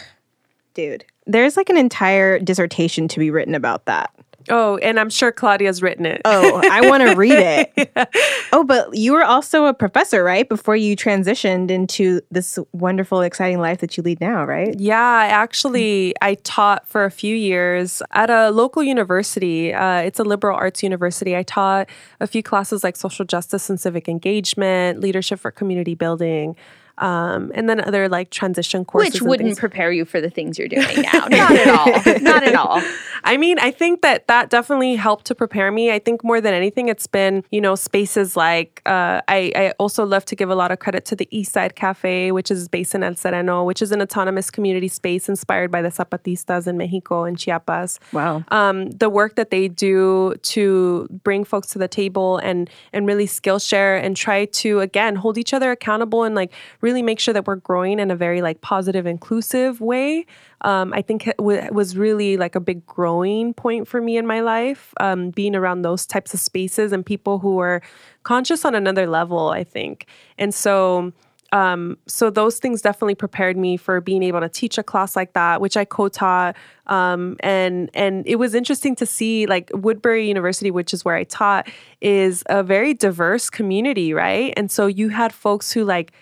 [0.74, 1.04] dude.
[1.26, 4.12] There's like an entire dissertation to be written about that.
[4.48, 6.22] Oh, and I'm sure Claudia's written it.
[6.24, 7.72] Oh, I want to read it.
[7.76, 8.04] yeah.
[8.52, 10.48] Oh, but you were also a professor, right?
[10.48, 14.78] Before you transitioned into this wonderful, exciting life that you lead now, right?
[14.78, 19.74] Yeah, actually I taught for a few years at a local university.
[19.74, 21.36] Uh, it's a liberal arts university.
[21.36, 21.88] I taught
[22.20, 26.56] a few classes like social justice and civic engagement, leadership for community building
[26.98, 29.14] um, and then other like transition courses.
[29.14, 29.58] Which wouldn't things.
[29.58, 31.26] prepare you for the things you're doing now.
[31.28, 32.14] Not at all.
[32.20, 32.82] Not at all.
[33.24, 35.90] I mean, I think that that definitely helped to prepare me.
[35.90, 40.04] I think more than anything, it's been, you know, spaces like uh, I, I also
[40.04, 42.94] love to give a lot of credit to the East Side Cafe, which is based
[42.94, 47.24] in El Sereno, which is an autonomous community space inspired by the Zapatistas in Mexico
[47.24, 47.98] and Chiapas.
[48.12, 48.44] Wow.
[48.48, 53.26] Um, the work that they do to bring folks to the table and and really
[53.26, 56.52] skill share and try to again hold each other accountable and like
[56.86, 60.24] really make sure that we're growing in a very like positive, inclusive way.
[60.60, 64.26] Um, I think it w- was really like a big growing point for me in
[64.26, 67.82] my life, um, being around those types of spaces and people who are
[68.22, 69.48] conscious on another level.
[69.50, 70.06] I think,
[70.38, 71.12] and so
[71.52, 75.32] um, so those things definitely prepared me for being able to teach a class like
[75.34, 76.56] that, which I co-taught.
[76.86, 81.24] Um, and and it was interesting to see like Woodbury University, which is where I
[81.24, 81.68] taught,
[82.00, 84.52] is a very diverse community, right?
[84.56, 86.12] And so you had folks who like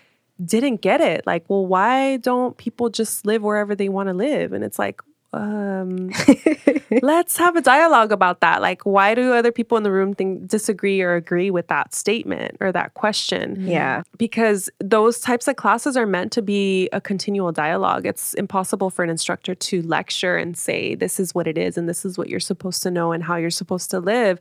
[0.42, 1.26] didn't get it.
[1.26, 4.52] Like, well, why don't people just live wherever they want to live?
[4.52, 5.00] And it's like,
[5.34, 6.10] um,
[7.02, 8.62] let's have a dialogue about that.
[8.62, 12.56] Like, why do other people in the room think disagree or agree with that statement
[12.60, 13.66] or that question?
[13.66, 18.06] Yeah, because those types of classes are meant to be a continual dialogue.
[18.06, 21.88] It's impossible for an instructor to lecture and say this is what it is and
[21.88, 24.38] this is what you're supposed to know and how you're supposed to live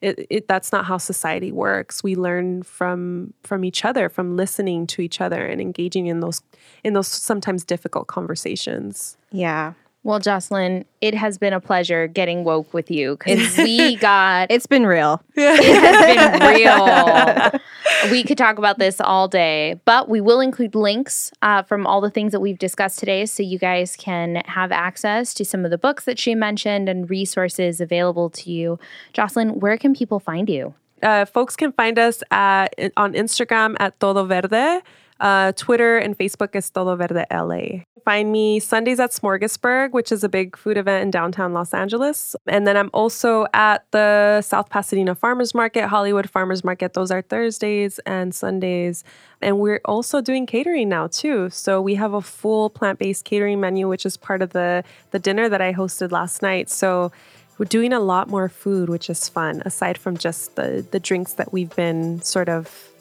[0.00, 2.02] it, it, that's not how society works.
[2.02, 6.42] We learn from from each other, from listening to each other and engaging in those
[6.84, 9.16] in those sometimes difficult conversations.
[9.30, 9.74] Yeah.
[10.06, 14.52] Well, Jocelyn, it has been a pleasure getting woke with you because we got.
[14.52, 15.20] it's been real.
[15.36, 17.60] It has been real.
[18.12, 22.00] we could talk about this all day, but we will include links uh, from all
[22.00, 25.72] the things that we've discussed today so you guys can have access to some of
[25.72, 28.78] the books that she mentioned and resources available to you.
[29.12, 30.72] Jocelyn, where can people find you?
[31.02, 34.82] Uh, folks can find us at, on Instagram at Todo Verde.
[35.20, 37.84] Uh, Twitter and Facebook is Todo Verde LA.
[38.04, 42.36] Find me Sundays at Smorgasburg, which is a big food event in downtown Los Angeles.
[42.46, 46.92] And then I'm also at the South Pasadena Farmers Market, Hollywood Farmers Market.
[46.92, 49.02] Those are Thursdays and Sundays.
[49.42, 51.50] And we're also doing catering now too.
[51.50, 55.48] So we have a full plant-based catering menu, which is part of the the dinner
[55.48, 56.70] that I hosted last night.
[56.70, 57.10] So
[57.58, 61.32] we're doing a lot more food, which is fun, aside from just the the drinks
[61.32, 62.92] that we've been sort of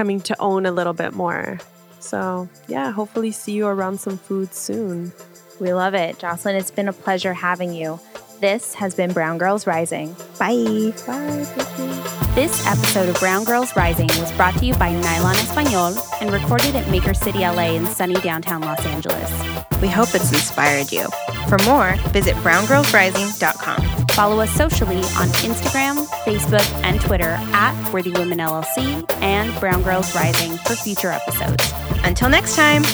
[0.00, 1.58] coming to own a little bit more.
[1.98, 5.12] So, yeah, hopefully see you around some food soon.
[5.60, 6.18] We love it.
[6.18, 8.00] Jocelyn, it's been a pleasure having you.
[8.40, 10.14] This has been Brown Girls Rising.
[10.38, 10.94] Bye.
[11.06, 11.46] Bye.
[12.34, 16.74] This episode of Brown Girls Rising was brought to you by Nylon Espanol and recorded
[16.74, 19.30] at Maker City, LA in sunny downtown Los Angeles.
[19.82, 21.08] We hope it's inspired you.
[21.48, 24.06] For more, visit browngirlsrising.com.
[24.12, 30.14] Follow us socially on Instagram, Facebook, and Twitter at Worthy Women LLC and Brown Girls
[30.14, 31.74] Rising for future episodes.
[32.04, 32.84] Until next time.